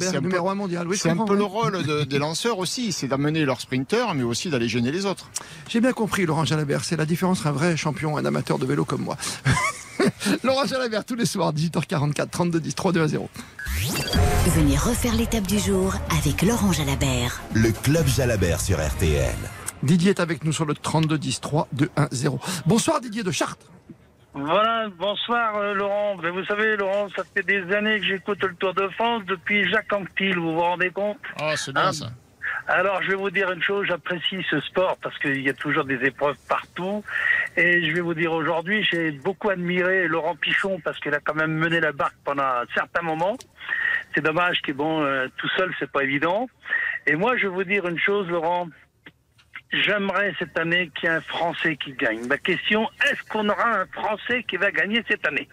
c'est 0.00 0.16
un 0.16 0.20
peu- 0.20 0.26
numéro 0.28 0.50
un 0.50 0.54
mondial. 0.54 0.86
Oui, 0.88 0.96
c'est 0.96 1.10
un 1.10 1.16
peu 1.24 1.36
le 1.36 1.44
rôle 1.44 1.82
de- 1.84 2.04
des 2.04 2.18
lanceurs 2.18 2.58
aussi, 2.58 2.92
c'est 2.92 3.08
d'amener 3.08 3.44
leurs 3.44 3.60
sprinteurs, 3.60 4.14
mais 4.14 4.22
aussi 4.22 4.50
d'aller 4.50 4.68
gêner 4.68 4.92
les 4.92 5.06
autres. 5.06 5.30
J'ai 5.68 5.80
bien 5.80 5.92
compris, 5.92 6.26
Laurent 6.26 6.44
Jalabert. 6.44 6.84
C'est 6.84 6.96
la 6.96 7.06
différence 7.06 7.38
entre 7.40 7.48
un 7.48 7.52
vrai 7.52 7.76
champion 7.76 8.16
et 8.18 8.22
un 8.22 8.24
amateur 8.24 8.58
de 8.58 8.66
vélo 8.66 8.84
comme 8.84 9.02
moi. 9.02 9.16
Laurent 10.44 10.64
Jalabert, 10.66 11.04
tous 11.04 11.16
les 11.16 11.26
soirs, 11.26 11.52
18h44, 11.52 12.28
32 12.30 12.60
10, 12.60 12.74
3 12.74 12.92
2 12.92 13.02
à 13.02 13.08
0. 13.08 13.28
Venez 14.46 14.76
refaire 14.76 15.14
l'étape 15.14 15.46
du 15.46 15.58
jour 15.58 15.94
avec 16.18 16.42
Laurent 16.42 16.72
Jalabert. 16.72 17.40
Le 17.54 17.70
Club 17.72 18.06
Jalabert 18.06 18.60
sur 18.60 18.78
RTL. 18.78 19.34
Didier 19.82 20.10
est 20.10 20.20
avec 20.20 20.44
nous 20.44 20.52
sur 20.52 20.64
le 20.64 20.74
32 20.74 21.18
10, 21.18 21.40
3 21.40 21.68
2 21.72 21.90
1 21.96 22.08
0. 22.12 22.38
Bonsoir 22.66 23.00
Didier 23.00 23.22
de 23.22 23.30
Chartres. 23.30 23.66
Voilà, 24.34 24.86
bonsoir 24.98 25.56
euh, 25.56 25.74
Laurent. 25.74 26.16
Ben, 26.16 26.30
vous 26.30 26.44
savez 26.44 26.76
Laurent, 26.76 27.08
ça 27.16 27.22
fait 27.34 27.42
des 27.42 27.62
années 27.74 27.98
que 28.00 28.06
j'écoute 28.06 28.42
le 28.42 28.54
Tour 28.54 28.74
de 28.74 28.88
France 28.90 29.22
depuis 29.26 29.68
Jacques 29.70 29.92
Anquetil, 29.92 30.36
vous 30.36 30.52
vous 30.54 30.60
rendez 30.60 30.90
compte? 30.90 31.18
Ah, 31.40 31.56
c'est 31.56 31.72
bien 31.72 31.82
Ah, 31.88 31.92
ça. 31.92 32.06
Alors 32.66 33.02
je 33.02 33.08
vais 33.08 33.14
vous 33.16 33.30
dire 33.30 33.50
une 33.50 33.62
chose, 33.62 33.86
j'apprécie 33.88 34.44
ce 34.50 34.60
sport 34.60 34.96
parce 35.02 35.16
qu'il 35.18 35.40
y 35.42 35.48
a 35.48 35.54
toujours 35.54 35.84
des 35.84 35.98
épreuves 36.04 36.36
partout. 36.48 37.02
Et 37.56 37.88
je 37.88 37.94
vais 37.94 38.00
vous 38.00 38.14
dire 38.14 38.32
aujourd'hui, 38.32 38.86
j'ai 38.90 39.10
beaucoup 39.10 39.48
admiré 39.50 40.06
Laurent 40.06 40.36
Pichon 40.36 40.78
parce 40.84 40.98
qu'il 41.00 41.14
a 41.14 41.20
quand 41.20 41.34
même 41.34 41.52
mené 41.52 41.80
la 41.80 41.92
barque 41.92 42.16
pendant 42.24 42.42
un 42.44 42.64
certain 42.74 43.02
moment. 43.02 43.36
C'est 44.14 44.22
dommage 44.22 44.62
que 44.62 44.72
bon, 44.72 45.02
euh, 45.02 45.28
tout 45.36 45.48
seul 45.56 45.72
c'est 45.78 45.90
pas 45.90 46.02
évident. 46.02 46.48
Et 47.06 47.14
moi 47.14 47.36
je 47.36 47.42
vais 47.42 47.54
vous 47.54 47.64
dire 47.64 47.86
une 47.86 47.98
chose 47.98 48.28
Laurent, 48.28 48.68
J'aimerais 49.70 50.34
cette 50.38 50.58
année 50.58 50.90
qu'il 50.94 51.08
y 51.08 51.12
ait 51.12 51.16
un 51.16 51.20
Français 51.20 51.76
qui 51.76 51.92
gagne. 51.92 52.26
Ma 52.26 52.38
question, 52.38 52.88
est-ce 53.04 53.22
qu'on 53.28 53.48
aura 53.48 53.80
un 53.80 53.86
Français 53.86 54.44
qui 54.48 54.56
va 54.56 54.70
gagner 54.70 55.04
cette 55.06 55.26
année? 55.26 55.46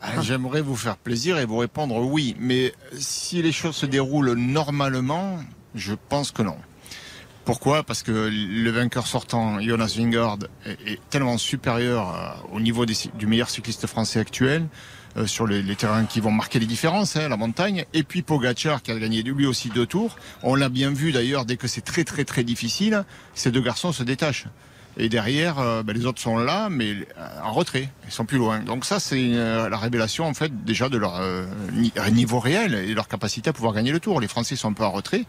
Ah, 0.00 0.22
J'aimerais 0.22 0.62
vous 0.62 0.76
faire 0.76 0.96
plaisir 0.96 1.38
et 1.38 1.44
vous 1.44 1.58
répondre 1.58 1.96
oui, 1.96 2.36
mais 2.38 2.72
si 2.92 3.42
les 3.42 3.52
choses 3.52 3.76
se 3.76 3.86
déroulent 3.86 4.32
normalement, 4.32 5.38
je 5.74 5.94
pense 6.08 6.30
que 6.30 6.42
non. 6.42 6.56
Pourquoi? 7.44 7.82
Parce 7.82 8.02
que 8.02 8.30
le 8.32 8.70
vainqueur 8.70 9.06
sortant, 9.06 9.60
Jonas 9.60 9.94
Vingard, 9.96 10.38
est, 10.64 10.98
tellement 11.10 11.38
supérieur 11.38 12.14
euh, 12.14 12.54
au 12.56 12.60
niveau 12.60 12.86
du 12.86 13.26
meilleur 13.26 13.50
cycliste 13.50 13.86
français 13.86 14.20
actuel 14.20 14.66
euh, 15.16 15.26
sur 15.26 15.46
les, 15.46 15.76
terrains 15.76 16.04
qui 16.04 16.20
vont 16.20 16.30
marquer 16.30 16.58
les 16.58 16.66
différences, 16.66 17.16
hein, 17.16 17.28
la 17.28 17.36
montagne. 17.36 17.84
Et 17.94 18.02
puis 18.02 18.22
Pogacar 18.22 18.82
qui 18.82 18.90
a 18.90 18.98
gagné 18.98 19.22
lui 19.22 19.46
aussi 19.46 19.68
deux 19.68 19.86
tours. 19.86 20.16
On 20.42 20.54
l'a 20.54 20.68
bien 20.68 20.90
vu 20.90 21.12
d'ailleurs, 21.12 21.44
dès 21.44 21.56
que 21.56 21.68
c'est 21.68 21.80
très 21.80 22.04
très 22.04 22.24
très 22.24 22.44
difficile, 22.44 23.04
ces 23.34 23.50
deux 23.50 23.60
garçons 23.60 23.92
se 23.92 24.02
détachent. 24.02 24.46
Et 24.98 25.08
derrière, 25.08 25.58
euh, 25.58 25.82
ben, 25.82 25.94
les 25.94 26.06
autres 26.06 26.20
sont 26.20 26.38
là, 26.38 26.68
mais 26.70 26.92
euh, 26.92 27.40
en 27.42 27.52
retrait. 27.52 27.88
Ils 28.06 28.12
sont 28.12 28.24
plus 28.24 28.38
loin. 28.38 28.60
Donc 28.60 28.84
ça, 28.84 28.98
c'est 28.98 29.34
euh, 29.34 29.68
la 29.68 29.76
révélation 29.76 30.24
en 30.24 30.34
fait 30.34 30.64
déjà 30.64 30.88
de 30.88 30.96
leur 30.96 31.20
ni- 31.72 31.92
niveau 32.12 32.38
réel 32.38 32.74
et 32.74 32.94
leur 32.94 33.08
capacité 33.08 33.50
à 33.50 33.52
pouvoir 33.52 33.74
gagner 33.74 33.92
le 33.92 34.00
Tour. 34.00 34.20
Les 34.20 34.28
Français 34.28 34.56
sont 34.56 34.70
un 34.70 34.72
peu 34.72 34.84
en 34.84 34.90
retrait 34.90 35.24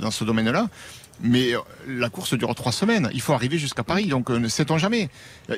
dans 0.00 0.10
ce 0.10 0.24
domaine-là. 0.24 0.68
Mais 1.22 1.52
la 1.86 2.08
course 2.08 2.32
dure 2.32 2.54
trois 2.54 2.72
semaines. 2.72 3.10
Il 3.12 3.20
faut 3.20 3.34
arriver 3.34 3.58
jusqu'à 3.58 3.82
Paris, 3.82 4.06
donc 4.06 4.30
ne 4.30 4.48
sait-on 4.48 4.78
jamais. 4.78 5.10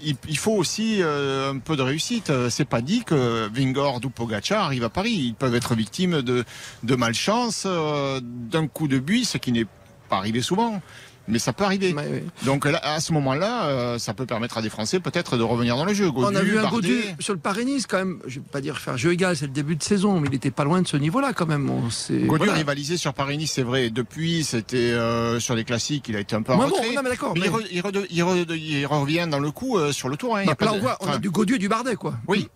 Il, 0.03 0.37
faut 0.37 0.55
aussi 0.55 1.01
un 1.05 1.59
peu 1.59 1.77
de 1.77 1.83
réussite. 1.83 2.33
C'est 2.51 2.65
pas 2.65 2.81
dit 2.81 3.05
que 3.05 3.49
Vingord 3.55 4.01
ou 4.05 4.11
Pogacar 4.11 4.65
arrivent 4.65 4.83
à 4.83 4.89
Paris. 4.89 5.13
Ils 5.13 5.35
peuvent 5.35 5.55
être 5.55 5.77
victimes 5.77 6.21
de, 6.21 6.45
de 6.83 6.97
malchance, 6.97 7.65
d'un 7.65 8.67
coup 8.67 8.89
de 8.89 8.99
buis, 8.99 9.25
ce 9.25 9.39
qui 9.39 9.53
n'est 9.53 9.67
pas 10.09 10.17
arrivé 10.17 10.43
souvent. 10.43 10.83
Mais 11.29 11.39
ça 11.39 11.53
peut 11.53 11.63
arriver. 11.65 11.93
Ouais, 11.95 12.03
ouais. 12.09 12.25
Donc 12.45 12.65
là, 12.65 12.81
à 12.83 12.99
ce 12.99 13.13
moment-là, 13.13 13.67
euh, 13.67 13.99
ça 13.99 14.13
peut 14.13 14.27
permettre 14.27 14.59
à 14.59 14.63
des 14.63 14.71
Français 14.71 14.99
peut-être 14.99 15.37
de 15.37 15.43
revenir 15.45 15.77
dans 15.77 15.85
le 15.85 15.95
jeu. 15.95 16.11
On 16.15 16.35
a 16.35 16.43
vu 16.43 16.59
un. 16.59 16.69
Gaudu 16.69 16.97
sur 17.21 17.33
le 17.33 17.39
Paris-Nice 17.39 17.87
quand 17.87 17.99
même. 17.99 18.19
Je 18.27 18.41
vais 18.41 18.47
pas 18.51 18.61
dire 18.61 18.79
faire 18.79 18.97
jeu 18.99 19.13
égal, 19.13 19.37
c'est 19.37 19.47
le 19.47 19.53
début 19.53 19.77
de 19.77 19.83
saison, 19.83 20.19
mais 20.19 20.29
il 20.29 20.35
était 20.35 20.51
pas 20.51 20.65
loin 20.65 20.83
de 20.83 20.89
ce 20.89 20.97
niveau-là 20.97 21.33
quand 21.33 21.47
même. 21.47 21.71
On 21.71 21.83
voilà. 22.27 22.55
rivalisé 22.55 22.97
sur 22.97 23.15
Paris-Nice, 23.15 23.53
c'est 23.53 23.63
vrai. 23.63 23.91
Depuis, 23.91 24.43
c'était 24.45 24.77
euh, 24.79 25.39
sur 25.39 25.55
les 25.55 25.65
classiques, 25.65 26.09
il 26.09 26.17
a 26.17 26.21
été 26.21 26.35
un 26.35 26.43
peu 26.43 26.53
en 26.53 26.57
bon, 26.59 26.65
retrait. 26.67 26.93
non, 26.95 27.03
mais 27.05 27.11
d'accord, 27.11 27.35
Mais 27.37 27.47
il, 27.47 27.51
re- 27.53 27.67
il 27.71 27.83
re- 27.83 28.07
il 28.11 28.23
re- 28.23 28.57
il 28.57 28.87
revient 28.87 29.29
dans 29.31 29.39
le 29.41 29.51
coup 29.53 29.79
euh, 29.79 29.93
sur 29.93 30.09
le 30.09 30.17
tour. 30.17 30.37
Hein, 30.37 30.45
Bah, 30.47 30.57
là, 30.61 30.73
on 30.75 30.79
voit, 30.81 30.97
on 31.01 31.09
a 31.09 31.19
du 31.19 31.31
Gaudu 31.31 31.55
et 31.55 31.59
du 31.59 31.69
Bardet, 31.69 31.95
quoi. 31.97 32.15
Oui. 32.27 32.49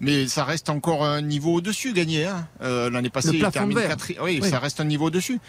Mais 0.00 0.26
ça 0.28 0.44
reste 0.44 0.70
encore 0.70 1.04
un 1.04 1.22
niveau 1.22 1.54
au-dessus 1.54 1.92
gagné. 1.92 2.26
Hein. 2.26 2.46
Euh, 2.62 2.90
L'année 2.90 3.10
passée, 3.10 3.28
Le 3.32 3.38
il 3.38 3.50
termine 3.50 3.74
de 3.76 3.80
verre. 3.80 3.96
quatri- 3.96 4.16
Oui, 4.22 4.38
Oui. 4.42 4.48
ça 4.50 4.58
reste 4.58 4.80
un 4.80 4.84
niveau 4.84 5.06
au-dessus. 5.06 5.40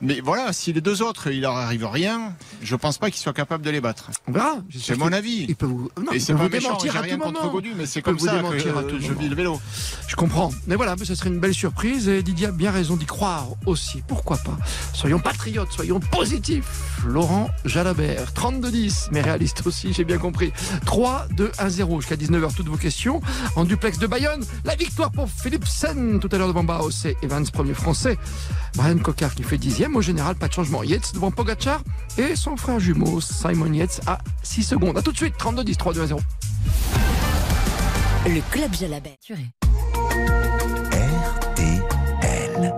Mais 0.00 0.20
voilà, 0.20 0.52
si 0.52 0.72
les 0.72 0.80
deux 0.80 1.02
autres, 1.02 1.30
il 1.32 1.40
leur 1.40 1.56
arrive 1.56 1.84
rien, 1.84 2.32
je 2.62 2.76
pense 2.76 2.98
pas 2.98 3.10
qu'ils 3.10 3.20
soient 3.20 3.32
capables 3.32 3.64
de 3.64 3.70
les 3.70 3.80
battre. 3.80 4.10
On 4.28 4.32
verra. 4.32 4.58
C'est 4.76 4.96
mon 4.96 5.12
avis. 5.12 5.46
Il 5.48 5.56
peut 5.56 5.66
vous, 5.66 5.90
non, 6.00 6.12
Et 6.12 6.20
c'est 6.20 6.34
pas 6.34 6.48
méchant, 6.48 6.78
j'ai 6.80 6.90
rien 6.90 7.18
contre 7.18 7.40
moment. 7.40 7.52
Gaudu, 7.52 7.72
mais 7.76 7.86
c'est 7.86 8.02
comme 8.02 8.18
ça 8.18 8.40
que 8.40 8.46
euh, 8.46 9.00
je 9.00 9.12
vis 9.12 9.28
le 9.28 9.34
vélo. 9.34 9.60
Je 10.06 10.14
comprends. 10.14 10.50
Mais 10.66 10.76
voilà, 10.76 10.94
mais 10.96 11.04
ce 11.04 11.14
serait 11.14 11.30
une 11.30 11.40
belle 11.40 11.54
surprise 11.54 12.08
et 12.08 12.22
Didier 12.22 12.48
a 12.48 12.50
bien 12.52 12.70
raison 12.70 12.96
d'y 12.96 13.06
croire 13.06 13.48
aussi. 13.66 14.02
Pourquoi 14.06 14.36
pas? 14.36 14.56
Soyons 14.94 15.18
patriotes, 15.18 15.72
soyons 15.72 15.98
positifs. 15.98 17.02
Laurent 17.06 17.50
Jalabert, 17.64 18.32
32-10, 18.34 19.08
mais 19.10 19.20
réaliste 19.20 19.66
aussi, 19.66 19.92
j'ai 19.92 20.04
bien 20.04 20.18
compris. 20.18 20.52
3, 20.86 21.26
2, 21.36 21.50
1, 21.58 21.68
0 21.70 22.00
jusqu'à 22.00 22.16
19h, 22.16 22.54
toutes 22.54 22.68
vos 22.68 22.76
questions. 22.76 23.20
En 23.56 23.64
duplex 23.64 23.98
de 23.98 24.06
Bayonne, 24.06 24.44
la 24.64 24.76
victoire 24.76 25.10
pour 25.10 25.28
Philippe 25.28 25.66
Sen 25.66 26.20
tout 26.20 26.28
à 26.30 26.38
l'heure 26.38 26.48
devant 26.48 26.64
Baos 26.64 27.04
et 27.04 27.16
Evans, 27.22 27.46
premier 27.50 27.74
français. 27.74 28.16
Brian 28.76 28.98
Cocard 28.98 29.34
qui 29.34 29.42
fait 29.42 29.58
dixième. 29.58 29.87
Au 29.94 30.02
général, 30.02 30.36
pas 30.36 30.46
de 30.46 30.52
changement. 30.52 30.84
Yates 30.84 31.12
devant 31.14 31.32
Pogacar 31.32 31.82
et 32.18 32.36
son 32.36 32.56
frère 32.56 32.78
jumeau 32.78 33.20
Simon 33.20 33.72
Yates 33.72 34.00
à 34.06 34.18
6 34.44 34.62
secondes. 34.62 34.96
A 34.96 35.02
tout 35.02 35.10
de 35.10 35.16
suite, 35.16 35.34
32-10, 35.38 35.76
3, 35.76 35.92
2, 35.94 36.02
1, 36.02 36.06
0. 36.06 36.20
Le 38.26 38.40
Club 38.52 38.72
Jalabert. 38.74 39.16
RTL. 41.50 42.74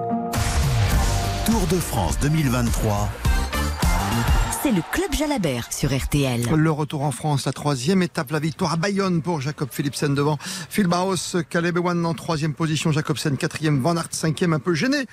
Tour 1.45 1.67
de 1.71 1.77
France 1.77 2.19
2023. 2.21 3.09
Le 4.73 4.83
Club 4.93 5.13
Jalabert 5.13 5.73
sur 5.73 5.93
RTL. 5.93 6.43
Le 6.55 6.71
retour 6.71 7.03
en 7.03 7.11
France, 7.11 7.45
la 7.45 7.53
troisième 7.53 8.03
étape, 8.03 8.31
la 8.31 8.39
victoire 8.39 8.75
à 8.75 8.77
Bayonne 8.77 9.21
pour 9.21 9.41
Jacob 9.41 9.69
Philipsen 9.73 10.15
devant 10.15 10.39
Phil 10.41 10.87
Barros, 10.87 11.17
Caleb 11.49 11.79
en 11.79 12.15
troisième 12.15 12.55
position, 12.55 12.93
Jacobsen 12.93 13.37
quatrième, 13.37 13.81
Van 13.81 13.97
Aert 13.97 14.11
cinquième, 14.13 14.53
un 14.53 14.61
peu 14.61 14.75
gêné. 14.75 15.07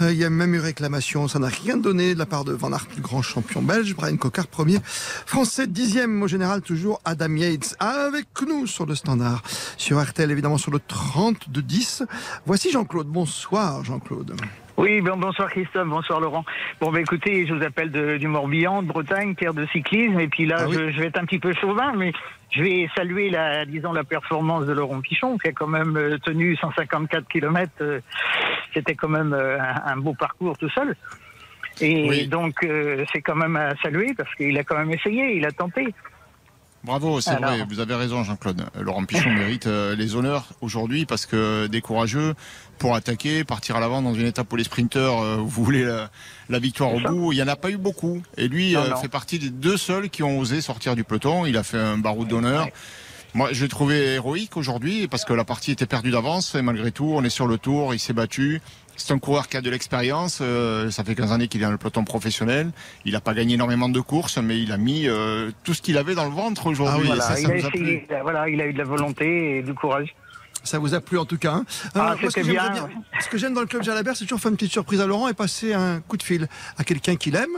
Euh, 0.00 0.12
il 0.12 0.18
y 0.18 0.24
a 0.24 0.30
même 0.30 0.54
eu 0.54 0.60
réclamation, 0.60 1.28
ça 1.28 1.38
n'a 1.38 1.48
rien 1.48 1.76
donné 1.76 2.14
de 2.14 2.18
la 2.18 2.24
part 2.24 2.44
de 2.44 2.52
Van 2.52 2.72
Aert, 2.72 2.86
grand 3.00 3.20
champion 3.20 3.60
belge, 3.60 3.94
Brian 3.94 4.16
Cocard 4.16 4.46
premier, 4.46 4.78
français 5.26 5.66
dixième 5.66 6.22
au 6.22 6.26
général, 6.26 6.62
toujours 6.62 7.02
Adam 7.04 7.36
Yates 7.36 7.76
avec 7.80 8.28
nous 8.48 8.66
sur 8.66 8.86
le 8.86 8.94
standard, 8.94 9.42
sur 9.76 10.02
RTL 10.02 10.30
évidemment 10.30 10.58
sur 10.58 10.70
le 10.70 10.80
30 10.80 11.50
de 11.50 11.60
10. 11.60 12.04
Voici 12.46 12.70
Jean-Claude, 12.70 13.08
bonsoir 13.08 13.84
Jean-Claude. 13.84 14.34
Oui, 14.78 15.00
bon, 15.02 15.16
bonsoir 15.18 15.50
Christophe, 15.50 15.86
bonsoir 15.86 16.20
Laurent. 16.20 16.44
Bon, 16.80 16.90
bah, 16.90 17.00
écoutez, 17.00 17.46
je 17.46 17.54
vous 17.54 17.62
appelle 17.62 17.90
de- 17.90 18.16
du 18.16 18.26
Morbihan, 18.26 18.82
de 18.82 18.88
Bretagne, 18.88 19.34
terre 19.34 19.52
de 19.54 19.66
cyclisme, 19.66 20.18
et 20.18 20.28
puis 20.28 20.46
là, 20.46 20.60
Ah 20.62 20.66
oui. 20.68 20.76
je, 20.76 20.90
je 20.90 20.98
vais 21.00 21.06
être 21.06 21.20
un 21.20 21.26
petit 21.26 21.38
peu 21.38 21.52
chauvin, 21.52 21.92
mais 21.94 22.12
je 22.50 22.62
vais 22.62 22.88
saluer 22.96 23.28
la, 23.30 23.64
disons, 23.66 23.92
la 23.92 24.02
performance 24.04 24.64
de 24.66 24.72
Laurent 24.72 25.00
Pichon, 25.00 25.36
qui 25.38 25.48
a 25.48 25.52
quand 25.52 25.66
même 25.66 25.96
euh, 25.96 26.18
tenu 26.18 26.56
154 26.56 27.28
km. 27.28 27.70
C'était 28.72 28.94
quand 28.94 29.08
même 29.10 29.34
euh, 29.34 29.58
un, 29.60 29.92
un 29.92 29.96
beau 29.98 30.14
parcours 30.14 30.56
tout 30.56 30.70
seul. 30.70 30.96
Et 31.80 32.08
Oui. 32.08 32.26
donc, 32.28 32.64
euh, 32.64 33.04
c'est 33.12 33.20
quand 33.20 33.34
même 33.36 33.56
à 33.56 33.74
saluer 33.82 34.14
parce 34.16 34.34
qu'il 34.36 34.58
a 34.58 34.64
quand 34.64 34.78
même 34.78 34.90
essayé, 34.90 35.36
il 35.36 35.44
a 35.46 35.52
tenté. 35.52 35.94
Bravo, 36.84 37.20
c'est 37.20 37.30
Alors. 37.30 37.50
vrai, 37.52 37.64
vous 37.68 37.78
avez 37.78 37.94
raison 37.94 38.24
Jean-Claude. 38.24 38.64
Euh, 38.76 38.82
Laurent 38.82 39.04
Pichon 39.04 39.30
mérite 39.30 39.68
euh, 39.68 39.94
les 39.94 40.16
honneurs 40.16 40.48
aujourd'hui 40.60 41.06
parce 41.06 41.26
que 41.26 41.68
des 41.68 41.80
courageux 41.80 42.34
pour 42.78 42.96
attaquer, 42.96 43.44
partir 43.44 43.76
à 43.76 43.80
l'avant 43.80 44.02
dans 44.02 44.14
une 44.14 44.26
étape 44.26 44.52
où 44.52 44.56
les 44.56 44.64
sprinteurs 44.64 45.20
euh, 45.22 45.36
voulaient 45.36 45.84
la, 45.84 46.10
la 46.48 46.58
victoire 46.58 46.92
au 46.92 46.98
bout. 47.00 47.32
Il 47.32 47.36
n'y 47.36 47.42
en 47.42 47.46
a 47.48 47.54
pas 47.54 47.70
eu 47.70 47.76
beaucoup. 47.76 48.20
Et 48.36 48.48
lui 48.48 48.72
Non, 48.72 48.80
euh, 48.80 48.90
non. 48.90 48.96
fait 48.96 49.08
partie 49.08 49.38
des 49.38 49.50
deux 49.50 49.76
seuls 49.76 50.10
qui 50.10 50.24
ont 50.24 50.38
osé 50.40 50.60
sortir 50.60 50.96
du 50.96 51.04
peloton. 51.04 51.46
Il 51.46 51.56
a 51.56 51.62
fait 51.62 51.78
un 51.78 51.98
baroud 51.98 52.26
d'honneur. 52.26 52.66
Moi, 53.34 53.50
je 53.52 53.62
l'ai 53.62 53.68
trouvé 53.68 54.14
héroïque 54.14 54.56
aujourd'hui 54.58 55.06
parce 55.08 55.24
que 55.24 55.32
la 55.32 55.44
partie 55.44 55.70
était 55.70 55.86
perdue 55.86 56.10
d'avance 56.10 56.54
et 56.56 56.60
malgré 56.62 56.90
tout, 56.92 57.12
on 57.16 57.22
est 57.24 57.30
sur 57.30 57.46
le 57.46 57.56
tour, 57.58 57.94
il 57.94 57.98
s'est 58.00 58.12
battu. 58.12 58.60
C'est 58.96 59.12
un 59.12 59.18
coureur 59.18 59.48
qui 59.48 59.56
a 59.56 59.60
de 59.60 59.70
l'expérience. 59.70 60.38
euh, 60.40 60.90
ça 60.90 61.02
fait 61.02 61.14
15 61.14 61.32
années 61.32 61.48
qu'il 61.48 61.60
est 61.62 61.64
dans 61.64 61.70
le 61.72 61.78
peloton 61.78 62.04
professionnel. 62.04 62.70
Il 63.04 63.12
n'a 63.14 63.20
pas 63.20 63.34
gagné 63.34 63.54
énormément 63.54 63.88
de 63.88 64.00
courses, 64.00 64.38
mais 64.38 64.60
il 64.60 64.70
a 64.72 64.76
mis 64.76 65.08
euh, 65.08 65.50
tout 65.64 65.74
ce 65.74 65.82
qu'il 65.82 65.98
avait 65.98 66.14
dans 66.14 66.24
le 66.26 66.30
ventre 66.30 66.66
aujourd'hui. 66.66 67.00
Ah 67.10 67.14
Voilà, 67.16 67.22
ça, 67.22 67.34
ça 67.36 67.40
il 67.40 67.50
a 67.50 67.56
essayé, 67.56 68.06
voilà, 68.22 68.48
il 68.48 68.60
a 68.60 68.66
eu 68.66 68.72
de 68.72 68.78
la 68.78 68.84
volonté 68.84 69.58
et 69.58 69.62
du 69.62 69.74
courage. 69.74 70.14
Ça 70.64 70.78
vous 70.78 70.94
a 70.94 71.00
plu 71.00 71.18
en 71.18 71.24
tout 71.24 71.38
cas. 71.38 71.52
hein 71.54 71.64
Ah, 71.94 72.14
moi, 72.20 72.30
ce, 72.30 72.40
que 72.40 72.42
ce 72.44 73.28
que 73.28 73.38
j'aime 73.38 73.54
dans 73.54 73.62
le 73.62 73.66
club 73.66 73.82
Jalabert, 73.82 74.14
c'est 74.16 74.24
toujours 74.24 74.38
faire 74.40 74.50
une 74.52 74.56
petite 74.56 74.70
surprise 74.72 75.00
à 75.00 75.06
Laurent 75.06 75.26
et 75.28 75.34
passer 75.34 75.74
un 75.74 76.00
coup 76.00 76.16
de 76.16 76.22
fil 76.22 76.46
à 76.78 76.84
quelqu'un 76.84 77.16
qu'il 77.16 77.34
aime 77.34 77.50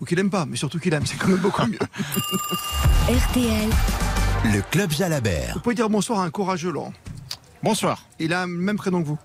ou 0.00 0.04
qu'il 0.04 0.18
aime 0.18 0.30
pas, 0.30 0.44
mais 0.46 0.56
surtout 0.56 0.80
qu'il 0.80 0.92
aime. 0.94 1.06
C'est 1.06 1.16
quand 1.18 1.28
même 1.28 1.36
beaucoup 1.38 1.64
mieux. 1.66 1.78
RTL, 3.08 3.70
Le 4.52 4.60
Club 4.70 4.90
Jalabert. 4.90 5.52
Vous 5.54 5.60
pouvez 5.60 5.74
dire 5.76 5.88
bonsoir 5.88 6.18
à 6.20 6.24
un 6.24 6.30
courageux 6.30 6.72
Laurent. 6.72 6.92
Bonsoir. 7.62 8.04
Il 8.18 8.32
a 8.32 8.46
le 8.46 8.52
même 8.52 8.76
prénom 8.76 9.02
que 9.02 9.06
vous. 9.08 9.18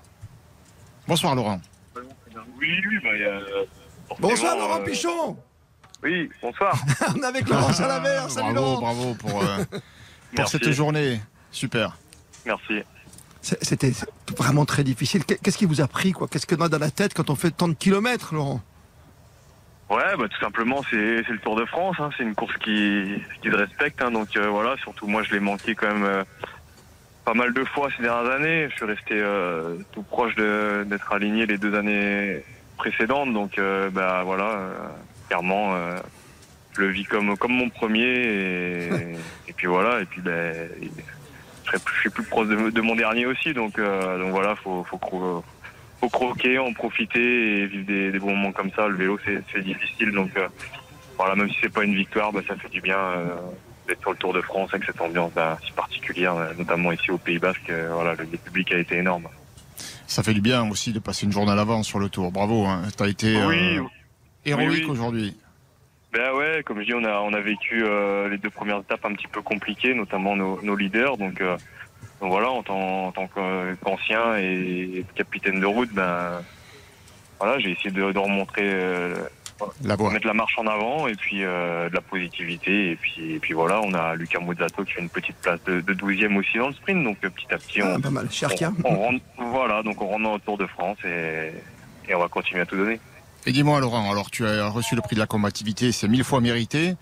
Bonsoir 1.08 1.36
Laurent. 1.36 1.60
Oui, 1.96 2.82
oui, 2.88 2.98
bah, 3.04 3.10
il 3.14 3.22
y 3.22 3.26
a, 3.26 3.40
Bonsoir 4.20 4.58
Laurent 4.58 4.80
euh, 4.80 4.84
Pichon 4.86 5.38
Oui, 6.04 6.30
bonsoir. 6.42 6.76
On 7.16 7.22
est 7.22 7.26
avec 7.26 7.48
Laurent 7.50 7.72
Jalabert. 7.72 8.30
Salut 8.30 8.54
bravo, 8.54 8.56
Laurent. 8.56 8.82
bravo 8.82 9.14
pour, 9.16 9.44
euh, 9.44 9.64
pour 10.36 10.48
cette 10.48 10.72
journée. 10.72 11.20
Super. 11.52 11.98
Merci. 12.46 12.82
C'était 13.42 13.92
vraiment 14.38 14.66
très 14.66 14.84
difficile. 14.84 15.26
Qu'est- 15.26 15.38
Qu'est-ce 15.42 15.58
qui 15.58 15.66
vous 15.66 15.82
a 15.82 15.88
pris 15.88 16.14
quoi? 16.14 16.28
Qu'est-ce 16.30 16.48
qu'on 16.48 16.62
a 16.64 16.70
dans 16.70 16.80
la 16.80 16.92
tête 16.92 17.14
quand 17.14 17.30
on 17.30 17.36
fait 17.36 17.52
tant 17.52 17.68
de 17.68 17.74
kilomètres, 17.74 18.34
Laurent? 18.34 18.62
Ouais, 19.90 20.16
bah, 20.18 20.28
tout 20.30 20.40
simplement, 20.40 20.82
c'est 20.90 21.24
c'est 21.28 21.34
le 21.34 21.40
Tour 21.40 21.58
de 21.58 21.66
France. 21.66 21.98
hein. 22.00 22.10
C'est 22.18 22.24
une 22.24 22.36
course 22.36 22.56
qui, 22.64 23.22
qui 23.42 23.50
se 23.50 23.56
respecte. 23.56 24.02
hein. 24.02 24.12
donc 24.12 24.30
euh, 24.38 24.48
voilà, 24.48 24.78
surtout 24.78 25.08
moi, 25.08 25.24
je 25.24 25.34
l'ai 25.34 25.42
manqué 25.42 25.76
quand 25.76 25.88
même 25.88 26.06
euh, 26.06 26.24
pas 27.26 27.34
mal 27.34 27.54
de 27.54 27.64
fois 27.66 27.90
ces 27.96 28.04
dernières 28.04 28.32
années. 28.32 28.68
Je 28.70 28.76
suis 28.76 28.86
resté 28.86 29.14
euh, 29.16 29.76
tout 29.92 30.04
proche 30.04 30.36
d'être 30.36 31.12
aligné 31.14 31.46
les 31.46 31.58
deux 31.58 31.76
années 31.76 32.44
précédentes. 32.78 33.34
Donc 33.34 33.58
euh, 33.58 33.90
bah 33.90 34.24
voilà, 34.26 34.50
euh, 34.52 34.74
clairement, 35.28 35.76
euh, 35.76 35.98
je 36.76 36.82
le 36.82 36.88
vis 36.88 37.06
comme 37.06 37.38
comme 37.38 37.54
mon 37.54 37.70
premier. 37.70 38.04
Et, 38.04 38.90
et 39.48 39.54
puis 39.56 39.68
voilà. 39.68 40.02
Et 40.02 40.06
puis 40.06 40.22
ben, 40.22 40.70
je 41.72 41.78
plus- 41.78 41.96
je 41.96 42.00
suis 42.02 42.10
plus 42.10 42.24
proche 42.24 42.48
de, 42.48 42.70
de 42.70 42.82
mon 42.82 42.96
dernier 42.96 43.26
aussi. 43.26 43.54
Donc 43.54 43.80
euh, 43.80 44.18
donc 44.20 44.32
voilà, 44.32 44.56
faut 44.58 44.84
faut 44.84 44.98
cro- 44.98 45.44
faut 46.02 46.10
croquer, 46.10 46.60
en 46.60 46.74
profiter 46.74 47.62
et 47.62 47.66
vivre 47.68 47.86
des, 47.86 48.12
des 48.12 48.20
bons 48.20 48.36
moments 48.36 48.52
comme 48.52 48.72
ça. 48.72 48.88
Le 48.88 48.96
vélo, 48.96 49.18
c'est 49.26 49.42
c'est 49.54 49.62
difficile, 49.64 50.12
donc 50.12 50.32
euh, 50.38 50.48
voilà, 51.18 51.36
même 51.36 51.50
si 51.50 51.58
c'est 51.62 51.72
pas 51.74 51.84
une 51.86 51.96
victoire, 51.96 52.34
bah, 52.34 52.42
ça 52.48 52.56
fait 52.58 52.68
du 52.70 52.82
bien 52.82 52.98
euh, 52.98 53.36
d'être 53.88 54.02
sur 54.02 54.12
le 54.12 54.18
Tour 54.18 54.34
de 54.34 54.42
France 54.42 54.70
avec 54.74 54.86
cette 54.86 55.00
ambiance 55.02 55.32
bah, 55.34 55.58
si 55.66 55.72
particulière, 55.72 56.36
euh, 56.36 56.54
notamment 56.58 56.92
ici 56.92 57.12
au 57.12 57.18
Pays 57.18 57.40
Basque. 57.40 57.70
euh, 57.70 57.90
voilà, 57.94 58.14
le, 58.16 58.26
public 58.26 58.72
a 58.74 58.78
été 58.78 58.98
énorme. 58.98 59.28
Ça 60.08 60.24
fait 60.24 60.34
du 60.34 60.42
bien 60.42 60.70
aussi 60.70 60.94
de 60.94 61.00
passer 61.00 61.26
une 61.26 61.32
journée 61.32 61.52
à 61.52 61.56
l'avance 61.56 61.88
sur 61.88 62.00
le 62.00 62.10
tour. 62.10 62.32
Bravo. 62.32 62.66
Hein. 62.66 62.84
Tu 62.96 63.04
as 63.04 63.08
été 63.08 63.36
euh, 63.38 63.82
héroïque 64.46 64.84
oui, 64.86 64.90
aujourd'hui. 64.90 65.38
Ben 66.12 66.32
ouais, 66.36 66.62
comme 66.64 66.80
je 66.82 66.86
dis, 66.86 66.94
on 66.94 67.04
a 67.04 67.20
on 67.22 67.34
a 67.34 67.40
vécu 67.42 67.84
euh, 67.84 68.30
les 68.30 68.38
deux 68.38 68.52
premières 68.52 68.80
étapes 68.80 69.04
un 69.06 69.14
petit 69.14 69.28
peu 69.28 69.42
compliquées, 69.42 69.96
notamment 69.96 70.36
nos, 70.36 70.62
nos 70.62 70.76
leaders. 70.76 71.18
Donc, 71.18 71.42
euh, 71.42 71.58
donc 72.22 72.30
voilà, 72.32 72.52
en 72.52 72.62
tant, 72.62 73.08
en 73.08 73.12
tant 73.12 73.26
qu'en- 73.28 73.74
qu'ancien 73.84 74.38
et 74.38 75.04
capitaine 75.16 75.60
de 75.60 75.66
route, 75.66 75.90
ben 75.92 76.44
voilà, 77.40 77.58
j'ai 77.60 77.72
essayé 77.72 77.90
de, 77.90 78.12
de 78.12 78.20
remontrer, 78.20 78.64
La 79.84 79.96
mettre 79.98 80.28
la 80.28 80.34
marche 80.34 80.58
en 80.58 80.68
avant 80.68 81.08
et 81.08 81.16
puis 81.16 81.44
euh, 81.44 81.90
de 81.90 81.96
la 81.96 82.02
positivité. 82.02 82.92
Et 82.92 82.96
puis 82.96 83.34
et 83.34 83.40
puis 83.40 83.54
voilà, 83.54 83.82
on 83.84 83.94
a 83.94 84.16
Lucas 84.16 84.40
Mozzato 84.40 84.84
qui 84.84 84.94
fait 84.94 85.02
une 85.02 85.10
petite 85.10 85.36
place 85.38 85.60
de, 85.66 85.82
de 85.82 85.94
12e 85.94 86.36
aussi 86.38 86.58
dans 86.58 86.68
le 86.68 86.74
sprint. 86.74 87.04
Donc 87.04 87.18
euh, 87.24 87.30
petit 87.30 87.54
à 87.54 87.58
petit, 87.58 87.82
on, 87.82 87.96
Ah, 87.96 88.00
Pas 88.02 88.10
mal. 88.10 88.30
Cherkia. 88.32 88.72
on, 88.84 88.94
on 88.94 88.96
rentre, 89.00 89.24
voilà, 89.38 89.84
donc 89.84 90.02
on 90.02 90.08
rentre 90.08 90.24
dans 90.24 90.34
le 90.34 90.40
Tour 90.40 90.58
de 90.58 90.66
France 90.68 90.98
et, 91.06 91.52
et 92.10 92.16
on 92.16 92.20
va 92.20 92.28
continuer 92.28 92.62
à 92.62 92.66
tout 92.66 92.78
donner. 92.78 93.00
Et 93.46 93.52
dis-moi 93.52 93.80
Laurent, 93.82 94.10
alors 94.12 94.32
tu 94.32 94.46
as 94.46 94.68
reçu 94.70 94.96
le 94.96 95.02
prix 95.02 95.16
de 95.16 95.20
la 95.20 95.28
combativité, 95.28 95.92
c'est 95.92 96.08
mille 96.08 96.24
fois 96.24 96.40
mérité. 96.40 96.96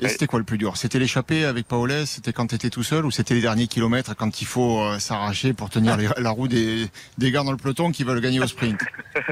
Et 0.00 0.08
c'était 0.08 0.26
quoi 0.26 0.38
le 0.38 0.44
plus 0.44 0.58
dur? 0.58 0.76
C'était 0.76 0.98
l'échappée 0.98 1.44
avec 1.44 1.66
Paolès 1.66 2.08
C'était 2.08 2.32
quand 2.32 2.46
tu 2.46 2.54
étais 2.54 2.70
tout 2.70 2.82
seul 2.84 3.04
Ou 3.04 3.10
c'était 3.10 3.34
les 3.34 3.40
derniers 3.40 3.66
kilomètres 3.66 4.14
quand 4.16 4.40
il 4.40 4.44
faut 4.46 4.80
euh, 4.80 4.98
s'arracher 4.98 5.52
pour 5.54 5.70
tenir 5.70 5.96
les- 5.96 6.08
la 6.18 6.30
roue 6.30 6.46
des, 6.48 6.86
des 7.18 7.30
gars 7.32 7.42
dans 7.42 7.50
le 7.50 7.56
peloton 7.56 7.90
qui 7.90 8.04
veulent 8.04 8.20
gagner 8.20 8.40
au 8.40 8.46
sprint? 8.46 8.80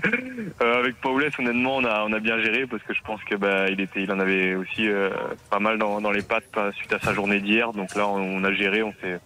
Euh, 0.63 0.79
avec 0.79 0.97
Paulès, 1.03 1.31
honnêtement, 1.39 1.77
on 1.77 1.85
a, 1.85 2.05
on 2.09 2.13
a 2.15 2.19
bien 2.19 2.41
géré 2.43 2.67
parce 2.67 2.83
que 2.83 2.95
je 2.95 3.01
pense 3.03 3.23
que 3.25 3.35
bah, 3.35 3.69
il 3.69 3.79
était, 3.81 4.03
il 4.03 4.11
en 4.11 4.19
avait 4.21 4.55
aussi 4.55 4.89
euh, 4.89 5.11
pas 5.51 5.59
mal 5.59 5.79
dans, 5.79 6.01
dans 6.01 6.11
les 6.13 6.23
pattes 6.23 6.47
pas- 6.51 6.73
suite 6.73 6.93
à 6.95 6.99
sa 6.99 7.13
journée 7.13 7.41
d'hier. 7.41 7.73
Donc 7.73 7.95
là, 7.95 8.07
on, 8.09 8.39
on 8.39 8.45
a 8.45 8.53
géré, 8.55 8.83
on 8.83 8.93
s'est, 9.03 9.19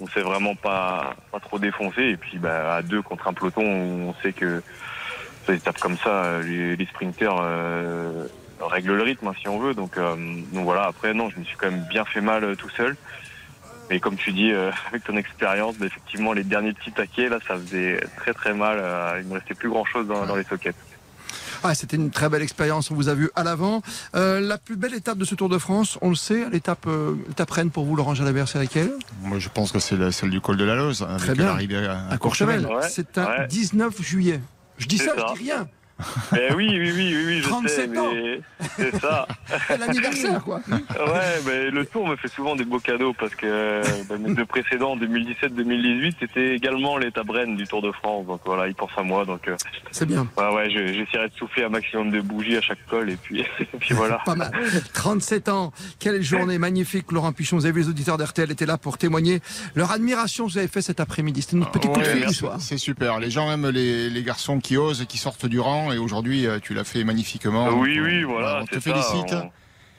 on 0.00 0.08
s'est 0.08 0.22
vraiment 0.22 0.56
pas, 0.56 1.14
pas 1.30 1.38
trop 1.38 1.60
défoncé. 1.60 2.02
Et 2.02 2.16
puis 2.16 2.38
bah, 2.38 2.74
à 2.74 2.82
deux 2.82 3.00
contre 3.00 3.28
un 3.28 3.32
peloton, 3.32 3.62
on 3.64 4.14
sait 4.22 4.32
que 4.32 4.60
sur 5.44 5.52
des 5.52 5.58
étapes 5.60 5.78
comme 5.78 5.96
ça, 5.98 6.40
les, 6.42 6.74
les 6.76 6.86
sprinters 6.86 7.36
règlent 8.68 8.94
le 8.96 9.02
rythme 9.02 9.28
hein, 9.28 9.32
si 9.40 9.48
on 9.48 9.58
veut. 9.58 9.74
Donc, 9.74 9.96
euh, 9.98 10.14
donc 10.52 10.64
voilà. 10.64 10.82
Après, 10.84 11.14
non, 11.14 11.30
je 11.30 11.38
me 11.38 11.44
suis 11.44 11.56
quand 11.56 11.70
même 11.70 11.84
bien 11.90 12.04
fait 12.04 12.20
mal 12.20 12.44
euh, 12.44 12.54
tout 12.54 12.70
seul. 12.70 12.96
Mais 13.90 14.00
comme 14.00 14.16
tu 14.16 14.32
dis, 14.32 14.52
euh, 14.52 14.70
avec 14.88 15.04
ton 15.04 15.16
expérience, 15.16 15.76
bah, 15.76 15.86
effectivement, 15.86 16.32
les 16.32 16.44
derniers 16.44 16.72
petits 16.72 16.92
taquets, 16.92 17.28
là, 17.28 17.38
ça 17.46 17.56
faisait 17.56 18.00
très 18.16 18.32
très 18.32 18.54
mal. 18.54 18.78
euh, 18.80 19.20
il 19.22 19.28
me 19.28 19.34
restait 19.34 19.54
plus 19.54 19.68
grand 19.68 19.84
chose 19.84 20.06
dans, 20.06 20.24
dans 20.26 20.36
les 20.36 20.44
sockets. 20.44 20.76
Ah, 21.64 21.76
C'était 21.76 21.96
une 21.96 22.10
très 22.10 22.28
belle 22.28 22.42
expérience, 22.42 22.90
on 22.90 22.94
vous 22.96 23.08
a 23.08 23.14
vu 23.14 23.30
à 23.36 23.44
l'avant. 23.44 23.82
Euh, 24.16 24.40
la 24.40 24.58
plus 24.58 24.74
belle 24.74 24.94
étape 24.94 25.16
de 25.16 25.24
ce 25.24 25.36
Tour 25.36 25.48
de 25.48 25.58
France, 25.58 25.96
on 26.02 26.08
le 26.08 26.16
sait, 26.16 26.48
l'étape 26.50 26.86
euh, 26.88 27.14
l'étape 27.28 27.50
reine 27.52 27.70
pour 27.70 27.84
vous, 27.84 27.94
Laurent 27.94 28.14
Jalabert, 28.14 28.48
c'est 28.48 28.58
laquelle? 28.58 28.90
Moi 29.22 29.38
je 29.38 29.48
pense 29.48 29.70
que 29.70 29.78
c'est 29.78 30.10
celle 30.10 30.30
du 30.30 30.40
col 30.40 30.56
de 30.56 30.64
la 30.64 30.74
Loze, 30.74 31.02
avec 31.08 31.18
Très 31.20 31.34
bien. 31.34 31.44
l'arrivée 31.46 31.86
à, 31.86 32.00
à 32.08 32.14
À 32.14 32.18
Courchevel. 32.18 32.66
Ouais, 32.66 32.88
C'est 32.90 33.16
un 33.16 33.26
ouais. 33.26 33.46
19 33.46 34.02
juillet. 34.02 34.40
Je 34.78 34.86
dis 34.88 34.98
ça. 34.98 35.12
je 35.16 35.34
dis 35.34 35.44
rien. 35.50 35.68
Oui, 36.32 36.38
oui, 36.56 36.78
oui, 36.78 36.92
oui, 36.94 37.24
oui, 37.26 37.40
je 37.42 37.48
37 37.48 37.70
sais, 37.92 37.98
ans. 37.98 38.10
mais 38.14 38.40
c'est 38.76 39.00
ça. 39.00 39.26
C'est 39.68 39.78
l'anniversaire, 39.86 40.42
quoi. 40.42 40.60
Ouais, 40.70 41.40
mais 41.46 41.70
le 41.70 41.84
tour 41.86 42.06
me 42.06 42.16
fait 42.16 42.28
souvent 42.28 42.56
des 42.56 42.64
beaux 42.64 42.78
cadeaux 42.78 43.12
parce 43.18 43.34
que 43.34 43.46
euh, 43.46 43.82
bah, 44.08 44.16
mes 44.18 44.34
deux 44.34 44.44
précédents, 44.46 44.96
2017-2018, 44.96 46.14
c'était 46.20 46.54
également 46.54 46.96
l'étape 46.98 47.28
reine 47.30 47.56
du 47.56 47.64
Tour 47.66 47.82
de 47.82 47.92
France. 47.92 48.26
Donc 48.26 48.40
voilà, 48.44 48.68
il 48.68 48.74
pense 48.74 48.90
à 48.96 49.02
moi. 49.02 49.24
Donc 49.24 49.48
euh, 49.48 49.56
C'est 49.90 50.06
bien. 50.06 50.26
ouais, 50.36 50.54
ouais, 50.54 50.70
je- 50.70 50.92
j'essaierai 50.92 51.28
de 51.28 51.34
souffler 51.34 51.64
un 51.64 51.68
maximum 51.68 52.10
de 52.10 52.20
bougies 52.20 52.56
à 52.56 52.60
chaque 52.60 52.84
col 52.88 53.10
et 53.10 53.16
puis, 53.16 53.40
et 53.60 53.66
puis 53.78 53.94
voilà. 53.94 54.18
Pas 54.24 54.34
mal. 54.34 54.50
37 54.94 55.48
ans. 55.48 55.72
Quelle 55.98 56.22
journée 56.22 56.58
magnifique, 56.58 57.10
Laurent 57.12 57.32
Pichon. 57.32 57.56
Vous 57.56 57.66
avez 57.66 57.72
vu, 57.74 57.80
les 57.82 57.88
auditeurs 57.88 58.18
d'RTL 58.18 58.50
étaient 58.50 58.66
là 58.66 58.78
pour 58.78 58.98
témoigner 58.98 59.40
leur 59.74 59.90
admiration 59.92 60.46
que 60.46 60.52
vous 60.52 60.58
avez 60.58 60.68
fait 60.68 60.82
cet 60.82 61.00
après-midi. 61.00 61.42
C'était 61.42 61.56
notre 61.56 61.70
petit 61.72 61.88
coup 61.88 61.94
de 62.00 62.04
Ouais, 62.04 62.16
fil 62.16 62.26
du 62.26 62.34
soir. 62.34 62.56
C'est 62.60 62.78
super. 62.78 63.20
Les 63.20 63.30
gens 63.30 63.50
aiment 63.52 63.68
les, 63.68 64.10
les 64.10 64.22
garçons 64.22 64.58
qui 64.60 64.76
osent 64.76 65.02
et 65.02 65.06
qui 65.06 65.18
sortent 65.18 65.46
du 65.46 65.60
rang. 65.60 65.91
Et 65.94 65.98
aujourd'hui, 65.98 66.46
euh, 66.46 66.58
tu 66.60 66.74
l'as 66.74 66.84
fait 66.84 67.04
magnifiquement. 67.04 67.68
oui, 67.70 67.96
Donc, 67.96 68.04
oui, 68.06 68.24
on- 68.24 68.30
voilà. 68.32 68.60
On 68.62 68.66
te 68.66 68.74
ça, 68.74 68.80
félicite. 68.80 69.32
on- 69.32 69.50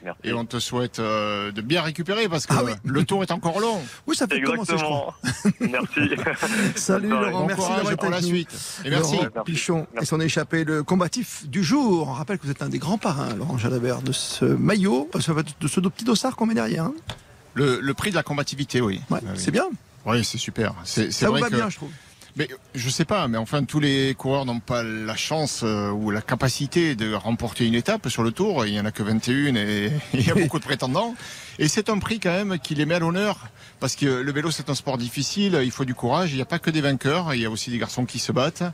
Merci. 0.04 0.20
Et 0.24 0.32
on 0.34 0.44
te 0.44 0.58
souhaite 0.58 0.98
euh, 0.98 1.50
de 1.50 1.62
bien 1.62 1.80
récupérer 1.80 2.28
parce 2.28 2.44
Ah 2.50 2.56
que 2.62 2.72
le 2.86 3.04
tour 3.04 3.22
est 3.22 3.30
encore 3.30 3.58
long. 3.58 3.80
Oui, 4.06 4.14
ça 4.14 4.26
fait 4.26 4.42
commencer, 4.42 4.76
je 4.76 4.84
crois. 4.84 5.14
Merci. 5.60 6.10
Salut. 6.76 7.08
Laurent, 7.08 7.30
Bon 7.30 7.46
merci 7.46 7.60
courage 7.62 7.76
d'avoir 7.76 7.92
été 7.94 8.00
pour 8.02 8.10
la 8.10 8.20
nous. 8.20 8.26
suite. 8.26 8.50
Et 8.84 8.90
merci. 8.90 9.14
Laurent 9.16 9.28
Merci. 9.34 9.50
Pichon 9.52 9.86
et 9.98 10.04
son 10.04 10.20
échappé, 10.20 10.64
le 10.64 10.82
combatif 10.82 11.46
du 11.48 11.64
jour. 11.64 12.06
On 12.08 12.12
rappelle 12.12 12.36
que 12.38 12.44
vous 12.44 12.50
êtes 12.50 12.60
un 12.62 12.68
des 12.68 12.78
grands 12.78 12.98
parrains, 12.98 13.34
Laurent 13.34 13.56
Jalabert, 13.56 14.02
de 14.02 14.12
ce 14.12 14.44
maillot, 14.44 15.08
euh, 15.14 15.42
de 15.60 15.68
ce 15.68 15.80
petit 15.80 16.04
dossard 16.04 16.36
qu'on 16.36 16.44
met 16.44 16.54
derrière. 16.54 16.84
hein. 16.84 16.94
Le, 17.54 17.80
le 17.80 17.94
prix 17.94 18.10
de 18.10 18.16
la 18.16 18.22
combativité, 18.22 18.82
oui. 18.82 19.00
Ouais, 19.08 19.20
Ah 19.22 19.28
oui. 19.30 19.36
c'est 19.36 19.52
bien. 19.52 19.64
Oui, 20.04 20.22
c'est 20.22 20.36
super. 20.36 20.74
C'est 20.84 21.10
Ça 21.12 21.28
vous 21.30 21.38
va 21.38 21.48
que- 21.48 21.54
bien, 21.54 21.70
je 21.70 21.76
trouve. 21.76 21.90
Mais 22.36 22.48
je 22.74 22.90
sais 22.90 23.04
pas, 23.04 23.28
mais 23.28 23.38
enfin 23.38 23.62
tous 23.62 23.78
les 23.78 24.12
coureurs 24.14 24.44
n'ont 24.44 24.58
pas 24.58 24.82
la 24.82 25.14
chance 25.14 25.60
euh, 25.62 25.90
ou 25.90 26.10
la 26.10 26.20
capacité 26.20 26.96
de 26.96 27.14
remporter 27.14 27.64
une 27.64 27.76
étape 27.76 28.08
sur 28.08 28.24
le 28.24 28.32
Tour. 28.32 28.66
Il 28.66 28.74
y 28.74 28.80
en 28.80 28.84
a 28.84 28.90
que 28.90 29.04
21 29.04 29.54
et 29.54 29.92
il 30.14 30.26
y 30.26 30.30
a 30.32 30.34
beaucoup 30.34 30.58
de 30.58 30.64
prétendants. 30.64 31.14
Et 31.60 31.68
c'est 31.68 31.88
un 31.88 31.98
prix 31.98 32.18
quand 32.18 32.32
même 32.32 32.58
qui 32.58 32.74
les 32.74 32.86
met 32.86 32.96
à 32.96 32.98
l'honneur 32.98 33.46
parce 33.78 33.94
que 33.94 34.06
le 34.06 34.32
vélo 34.32 34.50
c'est 34.50 34.68
un 34.68 34.74
sport 34.74 34.98
difficile. 34.98 35.60
Il 35.62 35.70
faut 35.70 35.84
du 35.84 35.94
courage. 35.94 36.32
Il 36.32 36.36
n'y 36.36 36.42
a 36.42 36.46
pas 36.46 36.58
que 36.58 36.70
des 36.70 36.80
vainqueurs. 36.80 37.34
Il 37.34 37.40
y 37.40 37.46
a 37.46 37.50
aussi 37.50 37.70
des 37.70 37.78
garçons 37.78 38.04
qui 38.04 38.18
se 38.18 38.32
battent 38.32 38.64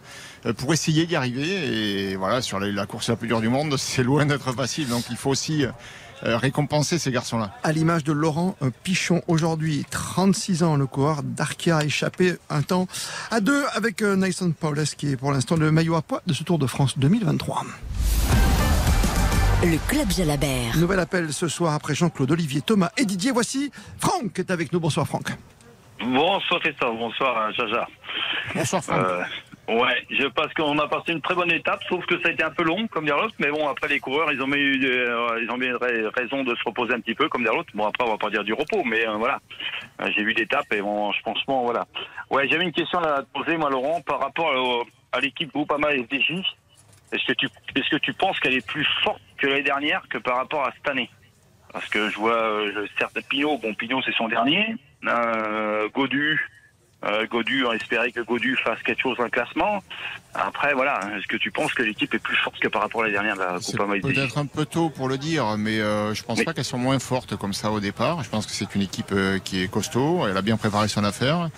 euh, 0.46 0.54
pour 0.54 0.72
essayer 0.72 1.04
d'y 1.04 1.14
arriver. 1.14 2.12
Et 2.12 2.16
voilà, 2.16 2.40
sur 2.40 2.60
la, 2.60 2.86
course 2.86 3.10
la 3.10 3.16
plus 3.16 3.28
dure 3.28 3.42
du 3.42 3.50
monde, 3.50 3.76
c'est 3.78 4.02
loin 4.02 4.24
d'être 4.24 4.52
facile. 4.54 4.88
Donc 4.88 5.04
il 5.10 5.16
faut 5.16 5.28
aussi 5.28 5.66
euh, 5.66 5.70
récompenser 6.22 6.98
ces 6.98 7.10
garçons-là. 7.10 7.52
À 7.62 7.72
l'image 7.72 8.04
de 8.04 8.12
Laurent 8.12 8.56
euh, 8.62 8.70
Pichon, 8.82 9.22
aujourd'hui, 9.28 9.84
36 9.90 10.62
ans, 10.62 10.76
le 10.76 10.86
coureur 10.86 11.22
d'Arkea 11.22 11.70
a 11.72 11.84
échappé 11.84 12.34
un 12.48 12.62
temps 12.62 12.86
à 13.30 13.40
deux 13.40 13.64
avec 13.74 14.02
euh, 14.02 14.16
Nathan 14.16 14.50
Paulus, 14.50 14.94
qui 14.96 15.12
est 15.12 15.16
pour 15.16 15.32
l'instant 15.32 15.56
le 15.56 15.70
maillot 15.70 15.96
à 15.96 16.02
poids 16.02 16.22
de 16.26 16.32
ce 16.32 16.44
Tour 16.44 16.58
de 16.58 16.66
France 16.66 16.98
2023. 16.98 17.64
Le 19.62 19.76
Club 19.88 20.10
Jalabert. 20.10 20.76
Nouvel 20.78 21.00
appel 21.00 21.32
ce 21.34 21.46
soir 21.46 21.74
après 21.74 21.94
Jean-Claude, 21.94 22.30
Olivier, 22.30 22.62
Thomas 22.62 22.90
et 22.96 23.04
Didier. 23.04 23.30
Voici 23.30 23.70
Franck 23.98 24.32
qui 24.32 24.40
est 24.40 24.50
avec 24.50 24.72
nous. 24.72 24.80
Bonsoir 24.80 25.06
Franck. 25.06 25.32
Bonsoir 26.00 26.60
Christophe, 26.60 26.96
bonsoir 26.96 27.36
euh, 27.36 27.52
Jaja. 27.52 27.86
Bonsoir 28.54 28.82
Franck. 28.82 29.04
Euh, 29.04 29.22
ouais, 29.78 30.06
je 30.10 30.26
pense 30.26 30.52
qu'on 30.54 30.78
a 30.78 30.88
passé 30.88 31.12
une 31.12 31.20
très 31.20 31.34
bonne 31.34 31.50
étape, 31.52 31.82
sauf 31.88 32.04
que 32.06 32.20
ça 32.22 32.28
a 32.28 32.32
été 32.32 32.42
un 32.42 32.50
peu 32.50 32.62
long, 32.64 32.86
comme 32.88 33.04
dire 33.04 33.16
l'autre. 33.16 33.34
Mais 33.38 33.48
bon, 33.50 33.68
après 33.68 33.88
les 33.88 34.00
coureurs, 34.00 34.30
ils 34.32 34.40
ont 34.42 34.52
eu, 34.52 34.84
euh, 34.84 35.40
ils 35.42 35.50
ont 35.50 35.58
ra- 35.78 36.10
raison 36.16 36.42
de 36.44 36.54
se 36.54 36.62
reposer 36.64 36.94
un 36.94 37.00
petit 37.00 37.14
peu, 37.14 37.28
comme 37.28 37.42
dire 37.42 37.54
l'autre. 37.54 37.70
Bon, 37.74 37.86
après, 37.86 38.06
on 38.06 38.10
va 38.12 38.18
pas 38.18 38.30
dire 38.30 38.44
du 38.44 38.52
repos, 38.52 38.82
mais 38.84 39.06
euh, 39.06 39.14
voilà. 39.14 39.38
Euh, 40.00 40.10
J'ai 40.16 40.22
vu 40.24 40.32
l'étape 40.32 40.72
et 40.72 40.80
bon, 40.80 41.12
je 41.12 41.20
franchement, 41.20 41.62
voilà. 41.64 41.86
Ouais, 42.30 42.48
j'avais 42.48 42.64
une 42.64 42.72
question 42.72 42.98
à 43.00 43.22
te 43.22 43.28
poser, 43.38 43.56
moi, 43.56 43.70
Laurent, 43.70 44.00
par 44.02 44.20
rapport 44.20 44.52
au- 44.54 44.84
à 45.12 45.20
l'équipe 45.20 45.52
Groupama 45.52 45.88
FDJ. 45.90 46.42
Est-ce 47.12 47.24
que 47.26 47.32
tu, 47.32 47.48
est-ce 47.74 47.90
que 47.90 47.96
tu 47.96 48.12
penses 48.12 48.38
qu'elle 48.38 48.54
est 48.54 48.66
plus 48.66 48.86
forte 49.02 49.20
que 49.36 49.46
l'année 49.48 49.62
dernière 49.62 50.02
que 50.08 50.18
par 50.18 50.36
rapport 50.36 50.64
à 50.64 50.72
cette 50.72 50.88
année? 50.88 51.10
Parce 51.72 51.88
que 51.88 52.08
je 52.08 52.16
vois, 52.16 52.34
euh, 52.36 52.86
certes, 52.98 53.18
Pinot, 53.28 53.58
bon, 53.58 53.74
Pinot 53.74 54.00
c'est 54.02 54.14
son 54.14 54.28
dernier. 54.28 54.76
Euh, 55.06 55.88
Godu, 55.88 56.38
euh, 57.04 57.26
Godu, 57.26 57.64
on 57.64 57.72
espérait 57.72 58.12
que 58.12 58.20
Godu 58.20 58.56
fasse 58.56 58.82
quelque 58.82 59.00
chose 59.00 59.16
dans 59.16 59.24
le 59.24 59.30
classement. 59.30 59.82
Après, 60.34 60.74
voilà, 60.74 61.00
est-ce 61.16 61.26
que 61.26 61.36
tu 61.36 61.50
penses 61.50 61.72
que 61.72 61.82
l'équipe 61.82 62.12
est 62.14 62.18
plus 62.18 62.36
forte 62.36 62.58
que 62.60 62.68
par 62.68 62.82
rapport 62.82 63.02
à 63.02 63.04
l'année 63.04 63.14
dernière 63.14 63.36
de 63.36 63.40
la 63.40 63.58
FDJ 63.58 64.00
peut-être 64.02 64.38
un 64.38 64.46
peu 64.46 64.66
tôt 64.66 64.90
pour 64.90 65.08
le 65.08 65.18
dire, 65.18 65.56
mais 65.56 65.80
euh, 65.80 66.14
je 66.14 66.22
pense 66.22 66.38
Mais- 66.38 66.44
pas 66.44 66.52
qu'elles 66.52 66.64
sont 66.64 66.78
moins 66.78 66.98
fortes 66.98 67.36
comme 67.36 67.52
ça 67.52 67.70
au 67.70 67.80
départ. 67.80 68.22
Je 68.22 68.28
pense 68.28 68.46
que 68.46 68.52
c'est 68.52 68.74
une 68.74 68.82
équipe 68.82 69.12
euh, 69.12 69.38
qui 69.38 69.62
est 69.62 69.68
costaud. 69.68 70.26
Elle 70.28 70.36
a 70.36 70.42
bien 70.42 70.56
préparé 70.56 70.88
son 70.88 71.04
affaire. 71.04 71.48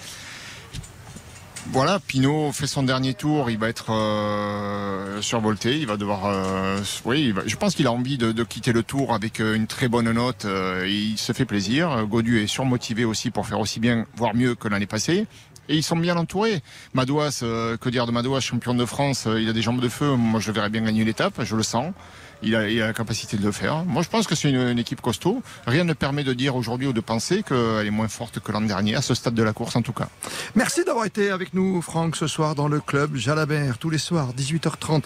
Voilà, 1.71 2.01
Pinot 2.01 2.53
fait 2.53 2.67
son 2.67 2.83
dernier 2.83 3.15
tour, 3.15 3.49
il 3.49 3.57
va 3.57 3.69
être 3.69 3.93
euh, 3.93 5.23
survolté, 5.23 5.79
il 5.79 5.87
va 5.87 5.97
devoir, 5.97 6.27
euh, 6.27 6.79
oui, 7.05 7.33
je 7.47 7.57
pense 7.57 7.75
qu'il 7.75 7.87
a 7.87 7.93
envie 7.93 8.19
de, 8.19 8.33
de 8.33 8.45
quitter 8.45 8.73
le 8.73 8.83
tour 8.83 9.15
avec 9.15 9.41
euh, 9.41 9.55
une 9.55 9.67
très 9.67 9.89
bonne 9.89 10.11
note. 10.11 10.45
euh, 10.45 10.87
il 10.89 11.17
se 11.17 11.33
fait 11.33 11.45
plaisir. 11.47 12.05
Godu 12.07 12.43
est 12.43 12.47
surmotivé 12.47 13.05
aussi 13.05 13.31
pour 13.31 13.47
faire 13.47 13.61
aussi 13.61 13.81
bien, 13.81 14.07
voire 14.17 14.35
mieux 14.35 14.55
que 14.55 14.69
l'année 14.69 14.87
passée. 14.87 15.27
Et 15.69 15.77
ils 15.77 15.83
sont 15.85 15.97
bien 15.97 16.17
entourés. 16.17 16.61
Madouas, 16.93 17.41
euh, 17.43 17.77
que 17.77 17.89
dire 17.89 18.07
de 18.07 18.13
Madouas, 18.13 18.41
champion 18.41 18.75
de 18.75 18.85
France, 18.85 19.27
euh, 19.27 19.41
il 19.41 19.49
a 19.49 19.53
des 19.53 19.63
jambes 19.63 19.81
de 19.81 19.89
feu. 19.89 20.17
Moi, 20.17 20.41
je 20.41 20.49
le 20.49 20.55
verrais 20.55 20.69
bien 20.71 20.83
gagner 20.83 21.05
l'étape, 21.05 21.41
je 21.45 21.57
le 21.57 21.63
sens. 21.63 21.95
Il 22.43 22.57
a, 22.57 22.69
il 22.69 22.81
a 22.83 22.87
la 22.89 22.93
capacité 22.93 23.37
de 23.37 23.45
le 23.45 23.53
faire. 23.53 23.85
Moi, 23.85 24.03
je 24.03 24.09
pense 24.09 24.27
que 24.27 24.35
c'est 24.35 24.49
une, 24.51 24.57
une 24.69 24.79
équipe 24.79 25.01
costaud. 25.01 25.43
Rien 25.67 25.85
ne 25.85 25.93
permet 25.93 26.25
de 26.25 26.33
dire 26.33 26.57
aujourd'hui 26.57 26.87
ou 26.89 26.93
de 26.93 27.01
penser 27.01 27.43
qu'elle 27.43 27.87
est 27.87 27.91
moins 27.91 28.09
forte 28.09 28.41
que 28.41 28.51
l'an 28.53 28.61
dernier, 28.63 28.95
à 28.97 29.03
ce 29.03 29.15
stade 29.15 29.35
de 29.35 29.43
la 29.43 29.53
course 29.53 29.77
en 29.77 29.83
tout 29.83 29.93
cas. 29.93 30.09
Merci 30.55 30.85
d'avoir 30.85 31.05
été 31.07 31.31
avec 31.31 31.55
nous, 31.55 31.81
Franck, 31.83 32.17
ce 32.17 32.27
soir 32.27 32.55
dans 32.55 32.69
le 32.69 32.81
club 32.81 33.15
Jalabert, 33.17 33.79
tous 33.79 33.91
les 33.91 33.99
soirs, 33.99 34.31
18h30. 34.37 35.03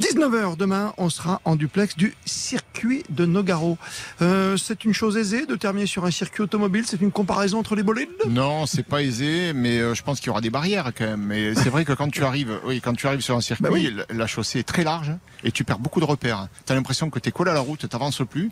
19h 0.00 0.56
demain, 0.56 0.92
on 0.98 1.08
sera 1.10 1.40
en 1.44 1.56
duplex 1.56 1.96
du 1.96 2.14
circuit 2.24 3.04
de 3.10 3.24
Nogaro. 3.26 3.78
Euh, 4.22 4.56
c'est 4.56 4.84
une 4.84 4.92
chose 4.92 5.16
aisée 5.16 5.46
de 5.46 5.54
terminer 5.56 5.86
sur 5.86 6.04
un 6.04 6.10
circuit 6.10 6.42
automobile, 6.42 6.84
c'est 6.86 7.00
une 7.00 7.12
comparaison 7.12 7.58
entre 7.58 7.74
les 7.76 7.82
bolides? 7.82 8.08
Non, 8.28 8.66
c'est 8.66 8.82
pas 8.86 9.02
aisé, 9.02 9.52
mais 9.54 9.78
euh, 9.78 9.94
je 9.94 10.02
pense 10.02 10.18
qu'il 10.20 10.26
y 10.28 10.30
aura 10.30 10.40
des 10.40 10.50
barrières 10.50 10.92
quand 10.96 11.04
même. 11.06 11.22
Mais 11.22 11.54
c'est 11.54 11.70
vrai 11.70 11.84
que 11.84 11.92
quand 11.92 12.10
tu 12.10 12.24
arrives, 12.24 12.58
oui, 12.64 12.80
quand 12.80 12.94
tu 12.94 13.06
arrives 13.06 13.20
sur 13.20 13.36
un 13.36 13.40
circuit, 13.40 13.62
Bah 13.62 13.70
oui. 13.72 13.92
la- 13.94 14.04
la 14.14 14.26
chaussée 14.26 14.58
est 14.60 14.64
très 14.68 14.84
large 14.84 15.12
et 15.44 15.50
tu 15.52 15.64
perds 15.64 15.78
beaucoup 15.78 16.00
de 16.00 16.04
repères. 16.04 16.48
T'as 16.66 16.73
l'impression 16.74 17.10
que 17.10 17.18
t'es 17.18 17.30
collé 17.32 17.50
à 17.50 17.54
la 17.54 17.60
route, 17.60 17.88
t'avances 17.88 18.22
plus. 18.28 18.50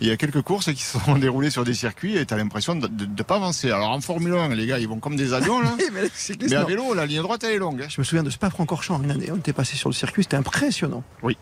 Il 0.00 0.08
y 0.08 0.10
a 0.10 0.16
quelques 0.16 0.42
courses 0.42 0.72
qui 0.72 0.82
se 0.82 0.98
sont 0.98 1.14
déroulées 1.18 1.50
sur 1.50 1.64
des 1.64 1.74
circuits 1.74 2.16
et 2.16 2.26
t'as 2.26 2.36
l'impression 2.36 2.74
de 2.74 2.88
ne 2.88 3.22
pas 3.22 3.36
avancer. 3.36 3.70
Alors 3.70 3.90
en 3.90 4.00
Formule 4.00 4.34
1, 4.34 4.54
les 4.54 4.66
gars, 4.66 4.78
ils 4.78 4.88
vont 4.88 4.98
comme 4.98 5.16
des 5.16 5.32
avions 5.32 5.60
là. 5.60 5.74
Mais 5.92 6.02
Mais 6.40 6.54
à 6.54 6.64
vélo, 6.64 6.94
la 6.94 7.06
ligne 7.06 7.22
droite, 7.22 7.44
elle 7.44 7.52
est 7.54 7.58
longue. 7.58 7.82
hein. 7.82 7.86
Je 7.88 8.00
me 8.00 8.04
souviens 8.04 8.22
de 8.22 8.30
Spa-Francorchamps 8.30 9.00
une 9.02 9.10
année, 9.10 9.30
on 9.32 9.36
était 9.36 9.52
passé 9.52 9.76
sur 9.76 9.88
le 9.88 9.94
circuit, 9.94 10.22
c'était 10.24 10.36
impressionnant. 10.36 11.04
Oui. 11.22 11.36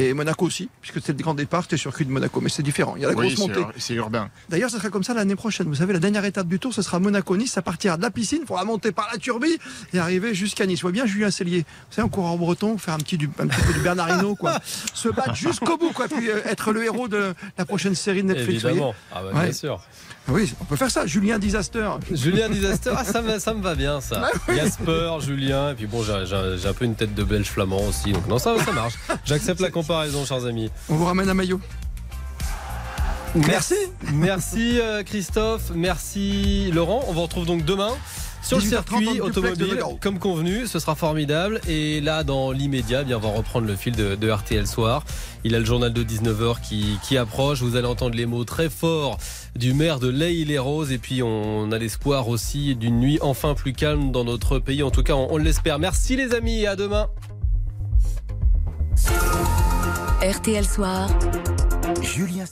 Et 0.00 0.14
Monaco 0.14 0.46
aussi, 0.46 0.68
puisque 0.80 1.00
c'était 1.00 1.12
le 1.12 1.18
grand 1.22 1.34
départ, 1.34 1.62
c'était 1.64 1.74
le 1.76 1.80
circuit 1.80 2.04
de 2.06 2.10
Monaco, 2.12 2.40
mais 2.40 2.48
c'est 2.48 2.62
différent. 2.62 2.94
Il 2.96 3.02
y 3.02 3.04
a 3.04 3.08
la 3.08 3.14
Oui, 3.16 3.34
grosse 3.34 3.46
c'est 3.46 3.60
montée. 3.60 3.66
c'est 3.78 3.94
urbain. 3.94 4.30
D'ailleurs, 4.48 4.70
ça 4.70 4.78
sera 4.78 4.90
comme 4.90 5.02
ça 5.02 5.12
l'année 5.12 5.34
prochaine. 5.34 5.66
Vous 5.66 5.74
savez, 5.74 5.92
la 5.92 5.98
dernière 5.98 6.24
étape 6.24 6.46
du 6.46 6.58
tour, 6.60 6.72
ce 6.72 6.82
sera 6.82 7.00
Monaco-Nice. 7.00 7.50
Ça 7.52 7.62
partira 7.62 7.96
de 7.96 8.02
la 8.02 8.10
piscine, 8.12 8.38
il 8.42 8.46
faudra 8.46 8.64
monter 8.64 8.92
par 8.92 9.08
la 9.12 9.18
turbie 9.18 9.58
et 9.92 9.98
arriver 9.98 10.34
jusqu'à 10.34 10.66
Nice. 10.66 10.78
Soit 10.80 10.92
bien 10.92 11.04
Julien 11.04 11.30
Cellier. 11.32 11.60
Vous 11.60 11.94
savez, 11.96 12.06
un 12.06 12.08
coureur 12.08 12.36
breton, 12.38 12.78
faire 12.78 12.94
un 12.94 12.98
petit, 12.98 13.18
du, 13.18 13.28
un 13.40 13.46
petit 13.48 13.60
peu 13.66 13.72
du 13.72 13.80
Bernardino, 13.80 14.36
quoi. 14.36 14.58
Se 14.94 15.08
battre 15.08 15.34
jusqu'au 15.34 15.76
bout, 15.76 15.90
quoi. 15.92 16.06
Puis 16.06 16.30
euh, 16.30 16.40
être 16.44 16.70
le 16.72 16.84
héros 16.84 17.08
de 17.08 17.34
la 17.58 17.64
prochaine 17.64 17.94
série 17.96 18.22
de 18.22 18.28
Netflix. 18.28 18.62
vous 18.62 18.68
Évidemment. 18.68 18.94
Ah 19.12 19.22
bah, 19.22 19.30
Ouais. 19.34 19.44
Bien 19.44 19.52
sûr. 19.52 19.80
Oui, 20.28 20.52
on 20.60 20.64
peut 20.64 20.76
faire 20.76 20.90
ça. 20.90 21.06
Julien 21.06 21.38
Disaster. 21.38 21.88
Julien 22.12 22.48
Disaster, 22.50 22.92
ah, 22.96 23.04
ça, 23.04 23.22
me, 23.22 23.38
ça 23.38 23.54
me 23.54 23.62
va 23.62 23.74
bien 23.74 24.00
ça. 24.00 24.30
Oui. 24.48 24.56
Jasper, 24.56 25.12
Julien, 25.20 25.70
et 25.70 25.74
puis 25.74 25.86
bon, 25.86 26.02
j'ai- 26.02 26.68
un 26.68 26.72
peu 26.74 26.84
une 26.84 26.94
tête 26.94 27.14
de 27.14 27.24
belge 27.24 27.46
flamand 27.46 27.80
aussi, 27.88 28.12
donc 28.12 28.26
non, 28.28 28.38
ça, 28.38 28.54
ça 28.62 28.72
marche. 28.72 28.94
J'accepte 29.24 29.60
la 29.60 29.70
comparaison, 29.70 30.24
chers 30.26 30.44
amis. 30.44 30.70
On 30.88 30.96
vous 30.96 31.04
ramène 31.06 31.28
un 31.28 31.34
maillot. 31.34 31.60
Merci. 33.34 33.74
Merci 34.12 34.80
euh, 34.80 35.02
Christophe, 35.02 35.70
merci 35.74 36.70
Laurent. 36.72 37.04
On 37.08 37.12
vous 37.12 37.22
retrouve 37.22 37.46
donc 37.46 37.64
demain. 37.64 37.90
Sur 38.48 38.56
le 38.56 38.64
18h30 38.64 38.68
circuit 38.68 39.20
automobile, 39.20 39.78
comme 40.00 40.18
convenu, 40.18 40.66
ce 40.66 40.78
sera 40.78 40.94
formidable. 40.94 41.60
Et 41.68 42.00
là, 42.00 42.24
dans 42.24 42.50
l'immédiat, 42.50 43.02
eh 43.02 43.04
bien, 43.04 43.18
on 43.18 43.20
va 43.20 43.28
reprendre 43.28 43.66
le 43.66 43.76
fil 43.76 43.94
de, 43.94 44.14
de 44.14 44.30
RTL 44.30 44.66
Soir. 44.66 45.04
Il 45.44 45.54
a 45.54 45.58
le 45.58 45.66
journal 45.66 45.92
de 45.92 46.02
19h 46.02 46.62
qui, 46.62 46.98
qui 47.02 47.18
approche. 47.18 47.60
Vous 47.60 47.76
allez 47.76 47.86
entendre 47.86 48.16
les 48.16 48.24
mots 48.24 48.44
très 48.44 48.70
forts 48.70 49.18
du 49.54 49.74
maire 49.74 50.00
de 50.00 50.08
Leigh-les-Roses. 50.08 50.92
Et 50.92 50.98
puis, 50.98 51.22
on 51.22 51.70
a 51.72 51.76
l'espoir 51.76 52.28
aussi 52.28 52.74
d'une 52.74 52.98
nuit 53.00 53.18
enfin 53.20 53.52
plus 53.52 53.74
calme 53.74 54.12
dans 54.12 54.24
notre 54.24 54.58
pays. 54.58 54.82
En 54.82 54.90
tout 54.90 55.02
cas, 55.02 55.12
on, 55.12 55.28
on 55.30 55.36
l'espère. 55.36 55.78
Merci 55.78 56.16
les 56.16 56.32
amis 56.32 56.60
et 56.62 56.66
à 56.66 56.74
demain. 56.74 57.08
RTL 60.22 60.64
Soir. 60.64 61.10
Julien 62.02 62.46